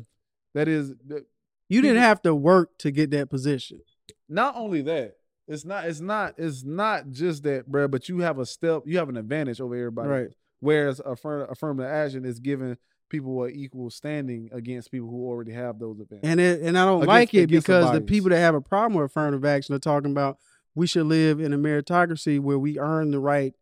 that 0.54 0.68
is 0.68 0.92
that- 1.06 1.26
You 1.68 1.80
didn't 1.82 2.02
have 2.02 2.20
to 2.22 2.34
work 2.34 2.76
to 2.78 2.90
get 2.90 3.10
that 3.12 3.30
position. 3.30 3.80
not 4.28 4.54
only 4.56 4.82
that. 4.82 5.16
It's 5.48 5.64
not. 5.64 5.86
It's 5.86 6.00
not. 6.00 6.34
It's 6.38 6.62
not 6.62 7.10
just 7.10 7.42
that, 7.42 7.66
bro. 7.66 7.88
But 7.88 8.08
you 8.08 8.20
have 8.20 8.38
a 8.38 8.46
step. 8.46 8.82
You 8.86 8.98
have 8.98 9.08
an 9.08 9.16
advantage 9.16 9.60
over 9.60 9.74
everybody. 9.74 10.08
Right. 10.08 10.28
Whereas 10.60 11.00
affirm, 11.04 11.48
affirmative 11.50 11.90
action 11.90 12.24
is 12.24 12.38
giving 12.38 12.76
people 13.10 13.44
an 13.44 13.52
equal 13.54 13.90
standing 13.90 14.48
against 14.52 14.90
people 14.90 15.08
who 15.10 15.26
already 15.26 15.52
have 15.52 15.78
those 15.78 16.00
advantages. 16.00 16.30
And 16.30 16.40
it, 16.40 16.62
and 16.62 16.78
I 16.78 16.84
don't 16.86 17.02
Against- 17.02 17.08
like 17.08 17.34
it 17.34 17.50
because 17.50 17.92
the 17.92 18.00
people 18.00 18.30
that 18.30 18.38
have 18.38 18.54
a 18.54 18.60
problem 18.60 18.94
with 18.94 19.10
affirmative 19.10 19.44
action 19.44 19.74
are 19.74 19.78
talking 19.78 20.10
about 20.10 20.38
we 20.74 20.86
should 20.86 21.06
live 21.06 21.40
in 21.40 21.52
a 21.52 21.58
meritocracy 21.58 22.40
where 22.40 22.58
we 22.58 22.78
earn 22.78 23.10
the 23.10 23.18
right 23.18 23.54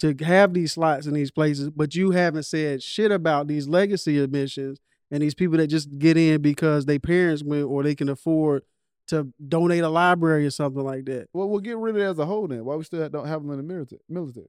to 0.00 0.14
have 0.24 0.52
these 0.52 0.72
slots 0.72 1.06
in 1.06 1.14
these 1.14 1.30
places, 1.30 1.70
but 1.70 1.94
you 1.94 2.10
haven't 2.10 2.42
said 2.42 2.82
shit 2.82 3.12
about 3.12 3.46
these 3.46 3.68
legacy 3.68 4.18
admissions 4.18 4.80
and 5.10 5.22
these 5.22 5.34
people 5.34 5.56
that 5.58 5.68
just 5.68 5.98
get 5.98 6.16
in 6.16 6.42
because 6.42 6.84
their 6.84 6.98
parents 6.98 7.44
went 7.44 7.64
or 7.64 7.84
they 7.84 7.94
can 7.94 8.08
afford 8.08 8.62
to 9.06 9.32
donate 9.48 9.84
a 9.84 9.88
library 9.88 10.44
or 10.44 10.50
something 10.50 10.82
like 10.82 11.04
that. 11.04 11.28
well, 11.32 11.48
we'll 11.48 11.60
get 11.60 11.76
rid 11.76 11.94
of 11.94 12.02
it 12.02 12.04
as 12.04 12.18
a 12.18 12.26
whole. 12.26 12.48
Then 12.48 12.64
why 12.64 12.74
we 12.74 12.82
still 12.82 13.08
don't 13.08 13.28
have 13.28 13.40
them 13.40 13.52
in 13.52 13.58
the 13.58 13.62
military? 13.62 14.00
Military. 14.08 14.48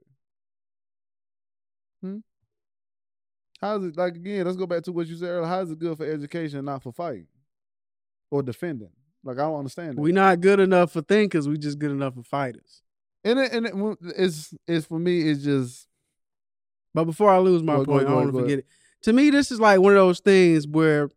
Hmm. 2.01 2.17
How's 3.59 3.83
it 3.83 3.97
like 3.97 4.15
again? 4.15 4.45
Let's 4.45 4.57
go 4.57 4.67
back 4.67 4.83
to 4.83 4.91
what 4.91 5.07
you 5.07 5.15
said 5.15 5.29
earlier. 5.29 5.47
How 5.47 5.61
is 5.61 5.71
it 5.71 5.79
good 5.79 5.97
for 5.97 6.05
education, 6.05 6.63
not 6.65 6.83
for 6.83 6.91
fighting 6.91 7.27
or 8.29 8.43
defending? 8.43 8.89
Like 9.23 9.37
I 9.37 9.41
don't 9.41 9.59
understand. 9.59 9.97
That. 9.97 10.01
We 10.01 10.11
not 10.11 10.41
good 10.41 10.59
enough 10.59 10.91
for 10.91 11.01
thinkers, 11.01 11.47
we 11.47 11.57
just 11.57 11.79
good 11.79 11.91
enough 11.91 12.15
for 12.15 12.23
fighters. 12.23 12.81
and 13.23 13.39
it, 13.39 13.51
and 13.51 13.65
it, 13.65 13.97
it's 14.15 14.53
it's 14.67 14.85
for 14.85 14.99
me. 14.99 15.21
It's 15.21 15.43
just 15.43 15.87
But 16.93 17.05
before 17.05 17.31
I 17.31 17.39
lose 17.39 17.63
my 17.63 17.75
Go- 17.77 17.85
go 17.85 17.91
point, 17.93 18.01
I 18.01 18.09
go 18.09 18.09
don't 18.09 18.23
want 18.23 18.31
go 18.31 18.37
to 18.39 18.43
forget 18.43 18.59
it. 18.59 18.67
To 19.03 19.13
me, 19.13 19.29
this 19.31 19.51
is 19.51 19.59
like 19.59 19.79
one 19.79 19.93
of 19.93 19.97
those 19.97 20.19
things 20.19 20.67
where 20.67 21.09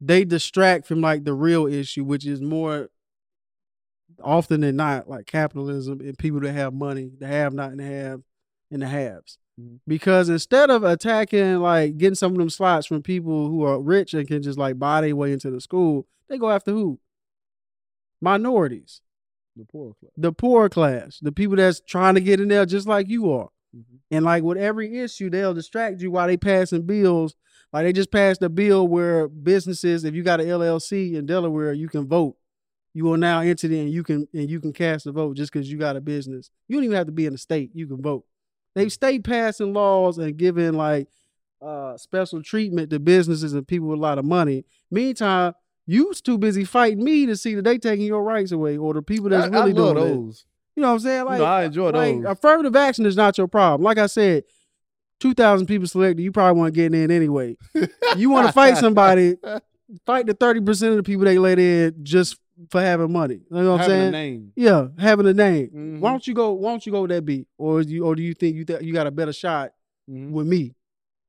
they 0.00 0.24
distract 0.24 0.86
from 0.86 1.00
like 1.00 1.24
the 1.24 1.34
real 1.34 1.66
issue, 1.66 2.04
which 2.04 2.26
is 2.26 2.40
more 2.40 2.88
often 4.22 4.60
than 4.60 4.76
not 4.76 5.08
like 5.08 5.26
capitalism 5.26 6.00
and 6.00 6.16
people 6.18 6.40
that 6.40 6.52
have 6.52 6.72
money, 6.72 7.10
the 7.18 7.26
have 7.26 7.52
not 7.52 7.70
and 7.70 7.80
have 7.80 8.22
and 8.70 8.82
the 8.82 8.86
haves. 8.86 9.38
Because 9.86 10.28
instead 10.28 10.70
of 10.70 10.84
attacking 10.84 11.56
like 11.58 11.96
getting 11.98 12.14
some 12.14 12.32
of 12.32 12.38
them 12.38 12.50
slots 12.50 12.86
from 12.86 13.02
people 13.02 13.48
who 13.48 13.64
are 13.64 13.80
rich 13.80 14.14
and 14.14 14.26
can 14.26 14.42
just 14.42 14.58
like 14.58 14.78
buy 14.78 15.00
their 15.00 15.16
way 15.16 15.32
into 15.32 15.50
the 15.50 15.60
school, 15.60 16.06
they 16.28 16.38
go 16.38 16.50
after 16.50 16.70
who? 16.72 16.98
Minorities, 18.20 19.00
the 19.56 19.64
poor 19.64 19.94
class. 19.94 20.12
the 20.16 20.32
poor 20.32 20.68
class, 20.68 21.18
the 21.20 21.32
people 21.32 21.56
that's 21.56 21.80
trying 21.80 22.14
to 22.14 22.20
get 22.20 22.40
in 22.40 22.48
there 22.48 22.64
just 22.64 22.86
like 22.86 23.08
you 23.08 23.32
are. 23.32 23.48
Mhm. 23.76 23.98
And 24.10 24.24
like 24.24 24.44
with 24.44 24.58
every 24.58 24.98
issue, 24.98 25.28
they'll 25.28 25.54
distract 25.54 26.00
you 26.00 26.10
while 26.10 26.28
they 26.28 26.36
passing 26.36 26.82
bills. 26.82 27.34
Like 27.72 27.84
they 27.84 27.92
just 27.92 28.12
passed 28.12 28.42
a 28.42 28.48
bill 28.48 28.86
where 28.86 29.26
businesses, 29.28 30.04
if 30.04 30.14
you 30.14 30.22
got 30.22 30.40
an 30.40 30.46
LLC 30.46 31.14
in 31.16 31.26
Delaware, 31.26 31.72
you 31.72 31.88
can 31.88 32.06
vote. 32.06 32.36
You 32.94 33.04
will 33.04 33.16
now 33.16 33.40
enter 33.40 33.66
it 33.66 33.72
and 33.72 33.90
you 33.90 34.02
can 34.04 34.28
and 34.34 34.50
you 34.50 34.60
can 34.60 34.72
cast 34.72 35.06
a 35.06 35.12
vote 35.12 35.36
just 35.36 35.50
because 35.52 35.70
you 35.72 35.78
got 35.78 35.96
a 35.96 36.00
business. 36.00 36.50
You 36.68 36.76
don't 36.76 36.84
even 36.84 36.96
have 36.96 37.06
to 37.06 37.12
be 37.12 37.26
in 37.26 37.32
the 37.32 37.38
state. 37.38 37.70
You 37.74 37.86
can 37.86 38.00
vote. 38.02 38.24
They 38.74 38.88
stay 38.88 39.18
passing 39.18 39.72
laws 39.72 40.18
and 40.18 40.36
giving 40.36 40.72
like 40.74 41.08
uh 41.60 41.96
special 41.96 42.42
treatment 42.42 42.90
to 42.90 42.98
businesses 42.98 43.52
and 43.52 43.66
people 43.66 43.88
with 43.88 43.98
a 43.98 44.02
lot 44.02 44.18
of 44.18 44.24
money. 44.24 44.64
Meantime, 44.90 45.52
you's 45.86 46.20
too 46.20 46.38
busy 46.38 46.64
fighting 46.64 47.04
me 47.04 47.26
to 47.26 47.36
see 47.36 47.54
that 47.54 47.62
they 47.62 47.78
taking 47.78 48.06
your 48.06 48.22
rights 48.22 48.52
away 48.52 48.76
or 48.76 48.94
the 48.94 49.02
people 49.02 49.28
that's 49.28 49.52
I, 49.52 49.56
I 49.56 49.60
really 49.60 49.72
love 49.72 49.96
doing 49.96 50.06
it. 50.06 50.14
those. 50.14 50.44
You 50.74 50.80
know 50.82 50.88
what 50.88 50.94
I'm 50.94 51.00
saying? 51.00 51.24
Like 51.26 51.38
you 51.38 51.44
know, 51.44 51.44
I 51.44 51.64
enjoy 51.64 51.90
like 51.90 52.16
those. 52.16 52.24
affirmative 52.32 52.76
action 52.76 53.06
is 53.06 53.16
not 53.16 53.36
your 53.36 53.48
problem. 53.48 53.82
Like 53.82 53.98
I 53.98 54.06
said, 54.06 54.44
two 55.20 55.34
thousand 55.34 55.66
people 55.66 55.86
selected. 55.86 56.22
You 56.22 56.32
probably 56.32 56.58
want 56.58 56.74
to 56.74 56.80
get 56.80 56.94
in 56.94 57.10
anyway. 57.10 57.56
You 58.16 58.30
want 58.30 58.46
to 58.46 58.52
fight 58.52 58.78
somebody, 58.78 59.36
fight 60.06 60.26
the 60.26 60.34
thirty 60.34 60.60
percent 60.60 60.92
of 60.92 60.96
the 60.96 61.02
people 61.02 61.24
they 61.24 61.38
let 61.38 61.58
in 61.58 61.94
just 62.02 62.38
for 62.70 62.80
having 62.80 63.12
money. 63.12 63.40
You 63.50 63.56
know 63.62 63.72
what 63.72 63.80
I'm 63.82 63.90
Having 63.90 63.94
a 63.96 64.00
saying? 64.00 64.12
name. 64.12 64.52
Yeah, 64.56 64.88
having 64.98 65.26
a 65.26 65.34
name. 65.34 65.70
Mhm. 65.74 66.00
Why 66.00 66.10
don't 66.10 66.26
you 66.26 66.34
go? 66.34 66.52
Why 66.52 66.70
don't 66.70 66.84
you 66.86 66.92
go 66.92 67.02
with 67.02 67.10
that 67.10 67.24
beat? 67.24 67.46
Or 67.58 67.80
you 67.82 68.04
or 68.04 68.14
do 68.14 68.22
you 68.22 68.34
think 68.34 68.56
you 68.56 68.64
th- 68.64 68.82
you 68.82 68.92
got 68.92 69.06
a 69.06 69.10
better 69.10 69.32
shot 69.32 69.72
Mhm. 70.10 70.30
with 70.30 70.46
me? 70.46 70.74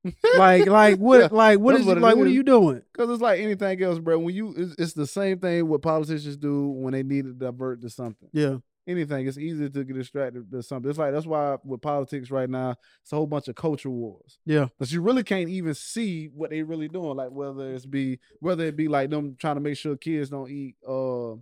like 0.37 0.65
like 0.67 0.97
what 0.99 1.19
Yeah, 1.21 1.27
like 1.31 1.59
what 1.59 1.75
is 1.75 1.85
what 1.85 1.97
like 1.99 2.17
what 2.17 2.27
are 2.27 2.29
you 2.29 2.43
doing? 2.43 2.81
Cause 2.93 3.09
it's 3.09 3.21
like 3.21 3.39
anything 3.39 3.81
else, 3.81 3.99
bro. 3.99 4.19
When 4.19 4.35
you, 4.35 4.53
it's, 4.57 4.75
it's 4.77 4.93
the 4.93 5.07
same 5.07 5.39
thing 5.39 5.67
what 5.67 5.81
politicians 5.81 6.35
do 6.35 6.67
when 6.67 6.91
they 6.91 7.03
need 7.03 7.23
to 7.23 7.33
divert 7.33 7.81
to 7.81 7.89
something. 7.89 8.27
Yeah, 8.33 8.57
Anything, 8.85 9.27
it's 9.27 9.37
easy 9.37 9.69
to 9.69 9.83
get 9.83 9.95
distracted 9.95 10.51
to 10.51 10.61
something. 10.61 10.89
It's 10.89 10.99
like 10.99 11.13
that's 11.13 11.25
why 11.25 11.57
with 11.63 11.81
politics 11.81 12.29
right 12.29 12.49
now, 12.49 12.75
it's 13.01 13.13
a 13.13 13.15
whole 13.15 13.27
bunch 13.27 13.47
of 13.47 13.55
culture 13.55 13.89
wars. 13.89 14.39
yeah, 14.45 14.67
But 14.77 14.91
you 14.91 15.01
really 15.01 15.23
can't 15.23 15.49
even 15.49 15.73
see 15.73 16.27
what 16.27 16.49
they 16.49 16.63
really 16.63 16.89
doing. 16.89 17.15
Like 17.15 17.31
whether 17.31 17.73
it's 17.73 17.85
be 17.85 18.19
whether 18.39 18.65
it 18.65 18.75
be 18.75 18.87
like 18.89 19.09
them 19.09 19.37
trying 19.39 19.55
to 19.55 19.61
make 19.61 19.77
sure 19.77 19.95
kids 19.95 20.29
don't 20.29 20.49
eat 20.49 20.75
uh 20.87 21.33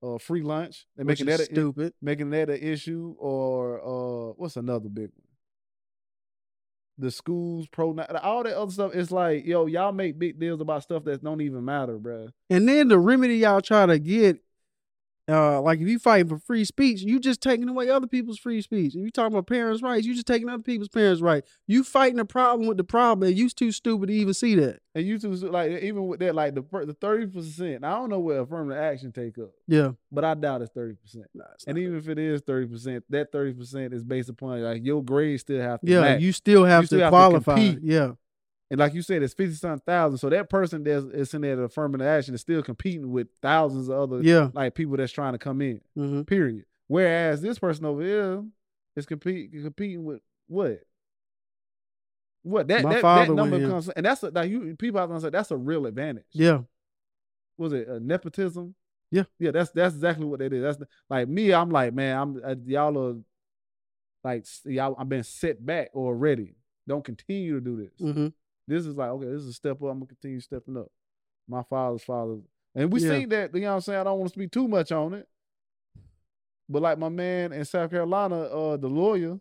uh 0.00 0.18
free 0.20 0.42
lunch 0.42 0.86
and 0.96 1.06
which 1.06 1.20
making 1.20 1.26
that 1.26 1.40
a, 1.40 1.44
stupid. 1.44 1.92
making 2.00 2.30
that 2.30 2.50
an 2.50 2.58
issue 2.58 3.14
or 3.18 3.80
uh 3.80 4.32
what's 4.36 4.56
another 4.56 4.88
big 4.88 5.10
one 5.16 5.28
the 6.98 7.10
schools 7.10 7.66
pro 7.68 7.96
all 8.22 8.42
that 8.42 8.56
other 8.56 8.72
stuff 8.72 8.92
it's 8.94 9.10
like 9.10 9.44
yo 9.46 9.66
y'all 9.66 9.92
make 9.92 10.18
big 10.18 10.38
deals 10.38 10.60
about 10.60 10.82
stuff 10.82 11.04
that 11.04 11.22
don't 11.22 11.40
even 11.40 11.64
matter 11.64 11.98
bruh. 11.98 12.30
And 12.50 12.68
then 12.68 12.88
the 12.88 12.98
remedy 12.98 13.38
y'all 13.38 13.60
try 13.60 13.86
to 13.86 13.98
get, 13.98 14.38
uh, 15.28 15.60
like 15.60 15.80
if 15.80 15.88
you 15.88 15.98
fighting 15.98 16.28
for 16.28 16.38
free 16.38 16.64
speech, 16.64 17.02
you 17.02 17.20
just 17.20 17.40
taking 17.40 17.68
away 17.68 17.90
other 17.90 18.06
people's 18.06 18.38
free 18.38 18.62
speech. 18.62 18.94
If 18.94 19.02
you 19.02 19.10
talking 19.10 19.34
about 19.34 19.46
parents' 19.46 19.82
rights, 19.82 20.06
you 20.06 20.14
just 20.14 20.26
taking 20.26 20.48
other 20.48 20.62
people's 20.62 20.88
parents' 20.88 21.20
rights. 21.20 21.50
You 21.66 21.84
fighting 21.84 22.18
a 22.18 22.24
problem 22.24 22.66
with 22.66 22.76
the 22.78 22.84
problem, 22.84 23.28
and 23.28 23.36
you 23.36 23.48
too 23.50 23.70
stupid 23.72 24.06
to 24.06 24.12
even 24.14 24.32
see 24.34 24.54
that. 24.54 24.80
and 24.94 25.06
you 25.06 25.18
two 25.18 25.32
like 25.34 25.70
even 25.82 26.06
with 26.06 26.20
that 26.20 26.34
like 26.34 26.54
the 26.54 26.62
the 26.86 26.94
30% 26.94 27.84
i 27.84 27.90
don't 27.90 28.08
know 28.10 28.18
where 28.20 28.40
affirmative 28.40 28.82
action 28.82 29.12
take 29.12 29.38
up 29.38 29.50
Yeah. 29.66 29.92
but 30.10 30.24
i 30.24 30.34
doubt 30.34 30.62
it's 30.62 30.72
30% 30.72 30.96
Nah, 31.34 31.44
it's 31.54 31.64
and 31.66 31.76
even 31.78 31.96
if 31.98 32.08
it 32.08 32.18
is 32.18 32.42
30% 32.42 33.02
that 33.10 33.30
30% 33.32 33.92
is 33.92 34.02
based 34.04 34.28
upon 34.30 34.62
like 34.62 34.84
your 34.84 35.04
grades 35.04 35.42
still 35.42 35.60
have 35.60 35.80
to 35.82 35.86
yeah, 35.90 36.00
match. 36.00 36.20
you 36.20 36.32
still 36.32 36.64
have 36.64 36.86
still 36.86 36.98
to 37.00 37.04
have 37.04 37.10
to 37.12 37.16
qualify. 37.16 37.54
compete. 37.56 37.78
yeah. 37.82 38.12
And 38.70 38.78
like 38.78 38.92
you 38.92 39.00
said, 39.02 39.22
it's 39.22 39.32
fifty 39.34 39.54
something 39.54 39.82
thousand. 39.86 40.18
So 40.18 40.28
that 40.28 40.50
person 40.50 40.84
that's 40.84 41.04
is 41.06 41.32
in 41.32 41.40
that 41.42 41.58
affirmative 41.58 42.06
action 42.06 42.34
is 42.34 42.42
still 42.42 42.62
competing 42.62 43.10
with 43.10 43.28
thousands 43.40 43.88
of 43.88 43.98
other 43.98 44.22
Yeah. 44.22 44.50
like 44.52 44.74
people 44.74 44.96
that's 44.96 45.12
trying 45.12 45.32
to 45.32 45.38
come 45.38 45.62
in. 45.62 45.80
hmm 45.94 46.22
Period. 46.22 46.64
Whereas 46.86 47.40
this 47.40 47.58
person 47.58 47.84
over 47.86 48.02
here 48.02 48.44
is 48.96 49.06
compete 49.06 49.52
competing 49.52 50.04
with 50.04 50.20
what? 50.48 50.80
What 52.42 52.68
that 52.68 52.82
My 52.84 52.94
that, 52.94 53.02
that 53.02 53.32
number 53.34 53.58
comes 53.68 53.88
and 53.90 54.06
that's 54.06 54.22
a, 54.22 54.30
like 54.30 54.50
you 54.50 54.74
people 54.76 55.00
have 55.00 55.10
to 55.10 55.20
say 55.20 55.30
that's 55.30 55.50
a 55.50 55.56
real 55.56 55.86
advantage. 55.86 56.24
Yeah. 56.32 56.62
Was 57.56 57.72
it 57.72 57.88
uh, 57.88 57.98
nepotism? 58.00 58.74
Yeah. 59.10 59.24
yeah. 59.38 59.50
That's 59.50 59.70
that's 59.70 59.94
exactly 59.94 60.24
what 60.26 60.38
that 60.40 60.52
is. 60.52 60.62
That's 60.62 60.76
the, 60.78 60.88
like 61.10 61.28
me. 61.28 61.52
I'm 61.52 61.70
like 61.70 61.92
man. 61.94 62.16
I'm 62.16 62.40
uh, 62.44 62.54
y'all 62.66 62.98
are 62.98 63.16
like 64.24 64.46
y'all. 64.64 64.94
I've 64.98 65.08
been 65.08 65.24
set 65.24 65.64
back 65.64 65.90
already. 65.94 66.54
Don't 66.86 67.04
continue 67.04 67.54
to 67.54 67.60
do 67.60 67.76
this. 67.76 68.12
hmm 68.14 68.28
This 68.68 68.84
is 68.86 68.94
like, 68.94 69.08
okay, 69.08 69.26
this 69.26 69.42
is 69.42 69.48
a 69.48 69.52
step 69.54 69.76
up. 69.82 69.88
I'm 69.88 69.98
gonna 69.98 70.06
continue 70.06 70.40
stepping 70.40 70.76
up. 70.76 70.88
My 71.48 71.62
father's 71.62 72.02
father. 72.04 72.38
And 72.74 72.92
we 72.92 73.00
Yeah. 73.02 73.10
seen 73.18 73.28
that, 73.30 73.54
you 73.54 73.62
know 73.62 73.68
what 73.70 73.74
I'm 73.76 73.80
saying? 73.80 73.98
I 74.00 74.04
don't 74.04 74.18
want 74.18 74.30
to 74.30 74.34
speak 74.38 74.50
too 74.52 74.68
much 74.68 74.92
on 74.92 75.14
it. 75.14 75.26
But 76.68 76.82
like 76.82 76.98
my 76.98 77.08
man 77.08 77.52
in 77.54 77.64
South 77.64 77.90
Carolina, 77.90 78.42
uh, 78.42 78.76
the 78.76 78.88
lawyer, 78.88 79.40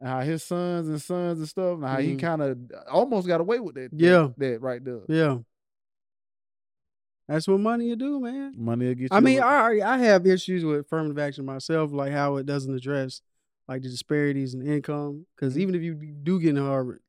and 0.00 0.08
how 0.08 0.20
his 0.22 0.42
sons 0.42 0.88
and 0.88 1.00
sons 1.00 1.38
and 1.40 1.48
stuff, 1.48 1.74
and 1.74 1.84
how 1.84 1.98
he 1.98 2.14
Mhm. 2.16 2.20
kind 2.20 2.40
of 2.42 2.58
almost 2.90 3.28
got 3.28 3.42
away 3.42 3.60
with 3.60 3.74
that. 3.74 3.90
that- 3.90 4.00
Yeah. 4.00 4.30
That, 4.38 4.60
right 4.62 4.82
there. 4.82 5.02
Yeah. 5.08 5.40
That's 7.28 7.46
what 7.46 7.60
money 7.60 7.88
you 7.88 7.96
do, 7.96 8.18
man. 8.18 8.54
Money 8.56 8.86
will 8.86 8.94
get 8.94 9.02
you. 9.02 9.08
I 9.12 9.20
mean, 9.20 9.40
I 9.40 9.80
I 9.80 9.98
have 9.98 10.26
issues 10.26 10.64
with 10.64 10.80
affirmative 10.80 11.18
action 11.18 11.44
myself, 11.44 11.92
like 11.92 12.12
how 12.12 12.36
it 12.36 12.46
doesn't 12.46 12.74
address 12.74 13.20
like 13.68 13.82
the 13.82 13.88
disparities 13.88 14.54
in 14.54 14.66
income. 14.66 15.26
Because 15.36 15.54
Mhm. 15.54 15.60
even 15.60 15.74
if 15.74 15.82
you 15.82 15.94
do 15.94 16.40
get 16.40 16.50
into 16.50 16.62
Harvard, 16.62 17.00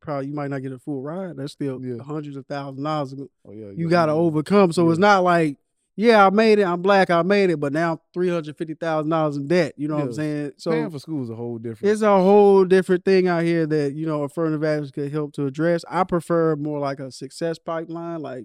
probably 0.00 0.28
you 0.28 0.34
might 0.34 0.50
not 0.50 0.62
get 0.62 0.72
a 0.72 0.78
full 0.78 1.02
ride. 1.02 1.36
That's 1.36 1.52
still 1.52 1.82
Yeah. 1.84 2.02
hundreds 2.02 2.36
of 2.36 2.46
thousands 2.46 2.78
of 2.78 2.84
dollars 2.84 3.14
oh, 3.46 3.52
yeah, 3.52 3.70
you 3.74 3.88
got 3.88 4.06
to 4.06 4.12
overcome. 4.12 4.72
So 4.72 4.90
it's 4.90 4.98
not 4.98 5.22
like 5.24 5.56
yeah, 5.94 6.26
I 6.26 6.30
made 6.30 6.58
it. 6.58 6.62
I'm 6.64 6.80
black. 6.80 7.10
I 7.10 7.20
made 7.22 7.50
it, 7.50 7.60
but 7.60 7.72
now 7.72 8.00
three 8.14 8.30
hundred 8.30 8.56
fifty 8.56 8.74
thousand 8.74 9.10
dollars 9.10 9.36
in 9.36 9.46
debt. 9.46 9.74
You 9.76 9.88
know 9.88 9.96
what 9.96 10.04
I'm 10.04 10.12
saying? 10.14 10.52
So 10.56 10.70
Paying 10.70 10.90
for 10.90 10.98
school 10.98 11.22
is 11.22 11.28
a 11.28 11.34
whole 11.34 11.58
different. 11.58 11.92
it's 11.92 12.00
a 12.00 12.18
whole 12.18 12.64
different 12.64 13.04
thing 13.04 13.28
out 13.28 13.42
here 13.42 13.66
that 13.66 13.92
you 13.92 14.06
know 14.06 14.22
affirmative 14.22 14.64
action 14.64 14.90
could 14.92 15.12
help 15.12 15.34
to 15.34 15.46
address. 15.46 15.84
I 15.90 16.04
prefer 16.04 16.56
more 16.56 16.78
like 16.78 16.98
a 16.98 17.12
success 17.12 17.58
pipeline. 17.58 18.22
Like 18.22 18.44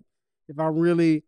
if 0.49 0.59
I'm 0.59 0.77
really 0.77 1.23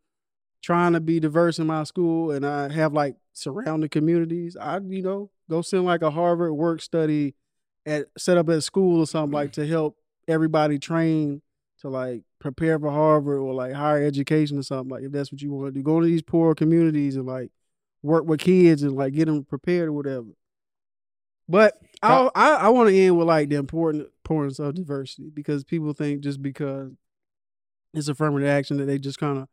trying 0.61 0.91
to 0.91 0.99
be 0.99 1.21
diverse 1.21 1.57
in 1.57 1.67
my 1.67 1.85
school 1.85 2.31
and 2.31 2.45
I 2.45 2.69
have 2.73 2.91
like 2.91 3.15
surrounding 3.31 3.89
communities, 3.89 4.57
I 4.59 4.79
you 4.85 5.01
know 5.01 5.31
go 5.49 5.61
send 5.61 5.85
like 5.85 6.01
a 6.01 6.11
Harvard 6.11 6.51
work 6.51 6.81
study 6.81 7.33
at 7.89 8.07
set 8.17 8.37
up 8.37 8.49
at 8.49 8.63
school 8.63 8.99
or 8.99 9.07
something 9.07 9.33
like 9.33 9.49
mm. 9.49 9.53
to 9.53 9.67
help 9.67 9.97
everybody 10.27 10.79
train 10.79 11.41
to 11.81 11.89
like 11.89 12.23
prepare 12.39 12.79
for 12.79 12.91
Harvard 12.91 13.39
or 13.39 13.53
like 13.53 13.73
higher 13.73 14.03
education 14.03 14.57
or 14.57 14.63
something 14.63 14.89
like 14.89 15.03
if 15.03 15.11
that's 15.11 15.31
what 15.31 15.41
you 15.41 15.51
want 15.51 15.67
to 15.67 15.71
do. 15.71 15.83
Go 15.83 15.99
to 15.99 16.05
these 16.05 16.21
poor 16.21 16.55
communities 16.55 17.15
and 17.15 17.25
like 17.25 17.51
work 18.03 18.25
with 18.25 18.39
kids 18.39 18.83
and 18.83 18.95
like 18.95 19.13
get 19.13 19.25
them 19.25 19.43
prepared 19.43 19.89
or 19.89 19.93
whatever. 19.93 20.27
But 21.47 21.79
I 22.01 22.29
I, 22.35 22.49
I 22.53 22.69
want 22.69 22.89
to 22.89 22.97
end 22.97 23.17
with 23.17 23.27
like 23.27 23.49
the 23.49 23.55
important 23.55 24.07
importance 24.23 24.59
of 24.59 24.75
diversity 24.75 25.29
because 25.33 25.63
people 25.63 25.93
think 25.93 26.21
just 26.21 26.41
because 26.41 26.91
it's 27.93 28.07
affirmative 28.07 28.47
action 28.47 28.77
that 28.77 28.85
they 28.85 28.99
just 28.99 29.19
kind 29.19 29.39
of 29.39 29.47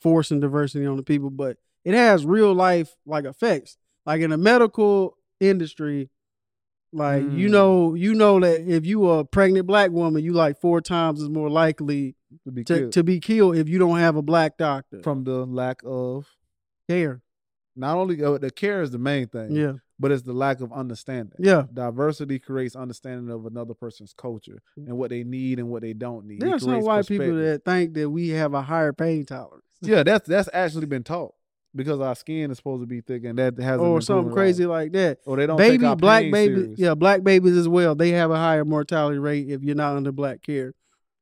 forcing 0.00 0.40
diversity 0.40 0.86
on 0.86 0.96
the 0.96 1.02
people, 1.02 1.30
but 1.30 1.58
it 1.84 1.94
has 1.94 2.24
real 2.24 2.54
life 2.54 2.96
like 3.06 3.24
effects. 3.24 3.76
Like 4.06 4.20
in 4.20 4.30
the 4.30 4.38
medical 4.38 5.16
industry, 5.40 6.10
like 6.92 7.22
you 7.22 7.48
Mm. 7.48 7.50
know 7.52 7.94
you 7.94 8.14
know 8.14 8.40
that 8.40 8.60
if 8.68 8.84
you 8.86 9.06
are 9.08 9.20
a 9.20 9.24
pregnant 9.24 9.66
black 9.66 9.90
woman, 9.90 10.22
you 10.22 10.32
like 10.32 10.60
four 10.60 10.80
times 10.80 11.22
as 11.22 11.28
more 11.28 11.48
likely 11.50 12.14
to 12.44 12.52
be 12.52 12.64
to, 12.64 12.74
killed 12.78 12.92
to 12.92 13.02
be 13.04 13.20
killed 13.20 13.56
if 13.56 13.68
you 13.68 13.78
don't 13.78 13.98
have 13.98 14.16
a 14.16 14.22
black 14.22 14.56
doctor. 14.58 15.00
from 15.02 15.24
the 15.24 15.44
lack 15.46 15.80
of 15.84 16.26
care. 16.88 17.22
not 17.74 17.96
only 17.96 18.22
uh, 18.22 18.36
the 18.38 18.50
care 18.50 18.82
is 18.82 18.90
the 18.90 18.98
main 18.98 19.26
thing, 19.28 19.50
Yeah. 19.52 19.74
but 19.98 20.10
it's 20.12 20.22
the 20.24 20.34
lack 20.34 20.60
of 20.60 20.70
understanding. 20.72 21.32
Yeah. 21.38 21.64
Diversity 21.72 22.38
creates 22.38 22.76
understanding 22.76 23.30
of 23.30 23.46
another 23.46 23.72
person's 23.72 24.12
culture 24.12 24.60
and 24.76 24.98
what 24.98 25.08
they 25.10 25.24
need 25.24 25.58
and 25.58 25.70
what 25.70 25.80
they 25.80 25.94
don't 25.94 26.26
need. 26.26 26.42
It 26.42 26.46
There 26.46 26.54
are 26.56 26.58
some 26.58 26.80
white 26.82 27.06
people 27.06 27.34
that 27.36 27.64
think 27.64 27.94
that 27.94 28.10
we 28.10 28.28
have 28.30 28.52
a 28.52 28.60
higher 28.62 28.92
pain 28.92 29.24
tolerance. 29.24 29.64
yeah, 29.80 30.02
that's 30.02 30.28
that's 30.28 30.50
actually 30.52 30.86
been 30.86 31.02
taught 31.04 31.34
because 31.74 32.00
our 32.00 32.14
skin 32.14 32.50
is 32.50 32.58
supposed 32.58 32.82
to 32.82 32.86
be 32.86 33.00
thick 33.00 33.24
and 33.24 33.38
that 33.38 33.58
hasn't 33.58 33.88
or 33.88 34.00
something 34.00 34.32
crazy 34.32 34.66
like 34.66 34.92
that. 34.92 35.18
Or 35.24 35.36
they 35.36 35.46
don't 35.46 35.56
Baby, 35.56 35.94
black 35.94 36.24
serious. 36.24 36.78
yeah, 36.78 36.94
black 36.94 37.22
babies 37.22 37.56
as 37.56 37.68
well. 37.68 37.94
They 37.94 38.10
have 38.10 38.30
a 38.30 38.36
higher 38.36 38.64
mortality 38.64 39.18
rate 39.18 39.48
if 39.48 39.62
you're 39.62 39.74
not 39.74 39.96
under 39.96 40.12
black 40.12 40.42
care. 40.42 40.74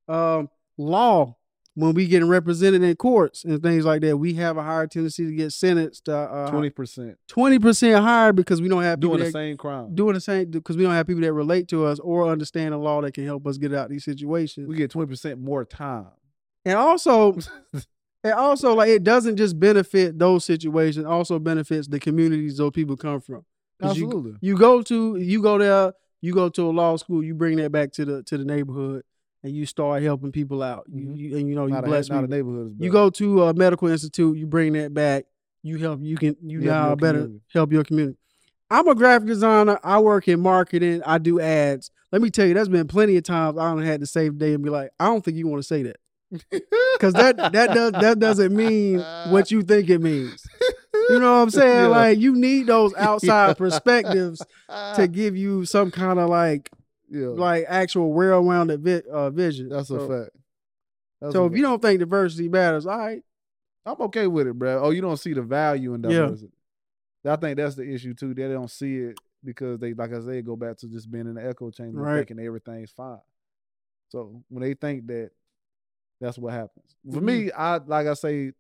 Um, 0.09 0.49
law, 0.77 1.37
when 1.75 1.95
we 1.95 2.07
getting 2.09 2.29
represented 2.29 2.83
in 2.83 2.97
courts 2.97 3.45
and 3.45 3.63
things 3.63 3.85
like 3.85 4.01
that, 4.03 4.17
we 4.17 4.35
have 4.35 4.57
a 4.57 4.63
higher 4.63 4.87
tendency 4.87 5.25
to 5.25 5.33
get 5.33 5.53
sentenced 5.53 6.09
uh, 6.09 6.51
twenty 6.51 6.69
percent 6.71 7.17
twenty 7.29 7.59
percent 7.59 8.03
higher 8.03 8.33
because 8.33 8.61
we 8.61 8.69
don't 8.69 8.83
have 8.83 8.99
people 9.01 9.17
doing 9.17 9.21
the 9.21 9.25
that, 9.27 9.33
same 9.33 9.57
crime. 9.57 9.95
doing 9.95 10.15
the 10.15 10.21
same 10.21 10.51
because 10.51 10.77
we 10.77 10.83
don't 10.83 10.95
have 10.95 11.07
people 11.07 11.23
that 11.23 11.33
relate 11.33 11.69
to 11.69 11.87
us 11.87 12.01
or 12.01 12.29
understand 12.29 12.73
the 12.73 12.77
law 12.79 13.01
that 13.01 13.15
can 13.15 13.25
help 13.25 13.47
us 13.47 13.57
get 13.57 13.73
out 13.73 13.85
of 13.85 13.91
these 13.91 14.05
situations. 14.05 14.67
we 14.69 14.75
get 14.77 14.91
twenty 14.91 15.09
percent 15.09 15.41
more 15.41 15.65
time. 15.65 16.09
And 16.65 16.77
also, 16.77 17.39
and 18.23 18.35
also, 18.35 18.75
like 18.75 18.89
it 18.91 19.03
doesn't 19.05 19.37
just 19.37 19.59
benefit 19.59 20.19
those 20.19 20.45
situations; 20.45 21.07
also 21.07 21.39
benefits 21.39 21.89
the 21.89 21.99
communities 22.01 22.57
those 22.59 22.73
people 22.73 22.97
come 22.97 23.21
from. 23.21 23.45
you- 23.83 23.89
Absolutely. 23.89 24.33
You 24.43 24.57
go 24.57 24.83
to 24.83 25.17
you 25.17 25.43
go 25.43 25.59
there, 25.59 25.93
you 26.21 26.35
go 26.35 26.49
to 26.51 26.63
a 26.69 26.71
law 26.71 26.97
school, 26.97 27.23
you 27.25 27.35
bring 27.35 27.57
that 27.59 27.73
back 27.73 27.93
to 27.93 28.05
the 28.05 28.23
to 28.25 28.37
the 28.39 28.45
neighborhood, 28.45 29.03
and 29.43 29.55
you 29.55 29.65
start 29.67 30.03
helping 30.03 30.33
people 30.33 30.63
out. 30.63 30.85
You, 30.89 31.07
Mhm. 31.09 31.17
you 31.17 31.37
and 31.39 31.49
you 31.49 31.55
know 31.55 31.65
you 31.67 31.73
not, 31.73 31.85
a, 31.85 31.87
bless 31.87 32.09
not 32.11 32.25
a 32.25 32.27
neighborhood 32.27 32.77
You 32.79 32.91
go 32.91 33.09
to 33.11 33.45
a 33.45 33.55
medical 33.55 33.89
institute, 33.89 34.37
you 34.37 34.47
bring 34.47 34.75
that 34.75 34.93
back. 34.93 35.25
You 35.63 35.79
help. 35.79 36.01
You 36.03 36.17
can. 36.17 36.37
You 36.43 36.61
Help 36.61 36.71
now 36.89 36.95
better 36.95 37.19
community. 37.21 37.45
help 37.53 37.73
your 37.73 37.85
community. 37.85 38.19
I'm 38.71 38.87
a 38.87 38.95
graphic 38.95 39.27
designer. 39.29 39.79
I 39.83 39.99
work 39.99 40.29
in 40.29 40.41
marketing. 40.41 41.03
I 41.05 41.19
do 41.19 41.41
ads. 41.41 41.91
Let 42.13 42.23
me 42.23 42.31
tell 42.31 42.47
you, 42.47 42.55
there's 42.55 42.69
been 42.69 42.87
plenty 42.87 43.17
of 43.17 43.25
times 43.25 43.59
I 43.59 43.73
don't 43.73 43.83
had 43.83 44.01
to 44.01 44.07
save 44.07 44.39
the 44.39 44.45
day 44.47 44.55
and 44.55 44.63
be 44.65 44.71
like, 44.71 44.91
I 45.01 45.07
don't 45.07 45.25
think 45.25 45.37
you 45.37 45.47
want 45.49 45.61
to 45.63 45.67
say 45.67 45.83
that 45.85 45.97
because 46.31 47.13
that 47.15 47.37
that 47.53 47.75
does 47.75 47.93
that 47.93 48.19
doesn't 48.19 48.55
mean 48.55 49.01
what 49.31 49.51
you 49.51 49.63
think 49.63 49.89
it 49.91 50.01
means. 50.01 50.45
You 51.09 51.19
know 51.19 51.33
what 51.33 51.43
I'm 51.43 51.51
saying? 51.51 51.77
Yeah. 51.83 51.87
Like 51.89 52.19
you 52.19 52.35
need 52.35 52.67
those 52.67 52.95
outside 52.99 53.49
Yeah. 53.49 53.55
perspectives 53.55 54.43
to 54.69 55.09
give 55.13 55.37
you 55.37 55.65
some 55.65 55.91
kind 55.91 56.19
of 56.19 56.29
like 56.31 56.71
yeah, 57.11 57.27
like 57.27 57.65
actual 57.69 58.13
well-rounded 58.13 58.81
vi- 58.83 59.03
uh, 59.11 59.31
vision. 59.31 59.69
that's 59.69 59.89
so, 59.89 59.97
a 59.97 60.09
fact. 60.25 60.37
That's 61.21 61.33
So 61.33 61.43
a 61.43 61.47
if 61.47 61.57
you 61.57 61.63
don't 61.63 61.83
think 61.83 61.99
diversity 61.99 62.49
matters, 62.49 62.87
all 62.87 62.97
right. 62.97 63.23
I'm 63.85 63.97
okay 64.03 64.27
with 64.29 64.47
it, 64.47 64.55
bro. 64.59 64.81
Oh, 64.85 64.91
you 64.91 65.01
don't 65.01 65.17
see 65.17 65.33
the 65.33 65.43
value 65.43 65.95
in 65.95 66.03
diversity. 66.03 66.53
I 67.25 67.35
think 67.37 67.57
that's 67.57 67.75
the 67.75 67.83
issue 67.93 68.15
too. 68.15 68.33
They 68.35 68.47
don't 68.49 68.71
see 68.71 68.97
it 68.99 69.19
because 69.43 69.81
they, 69.81 69.95
like 69.95 70.13
I 70.13 70.21
said, 70.21 70.45
go 70.47 70.55
back 70.55 70.77
to 70.79 70.87
just 70.87 71.11
being 71.11 71.27
in 71.27 71.35
the 71.35 71.47
echo 71.49 71.71
chamber, 71.71 72.01
Right. 72.01 72.19
thinking 72.27 72.39
everything's 72.45 72.93
fine. 72.93 73.19
So 74.11 74.43
when 74.49 74.63
they 74.63 74.75
think 74.75 75.07
that, 75.09 75.31
that's 76.21 76.39
what 76.39 76.53
happens. 76.53 76.97
For 77.13 77.19
Mm-hmm. 77.21 77.27
me, 77.27 77.53
I 77.53 77.79
like 77.79 78.07
I 78.07 78.15
say 78.15 78.53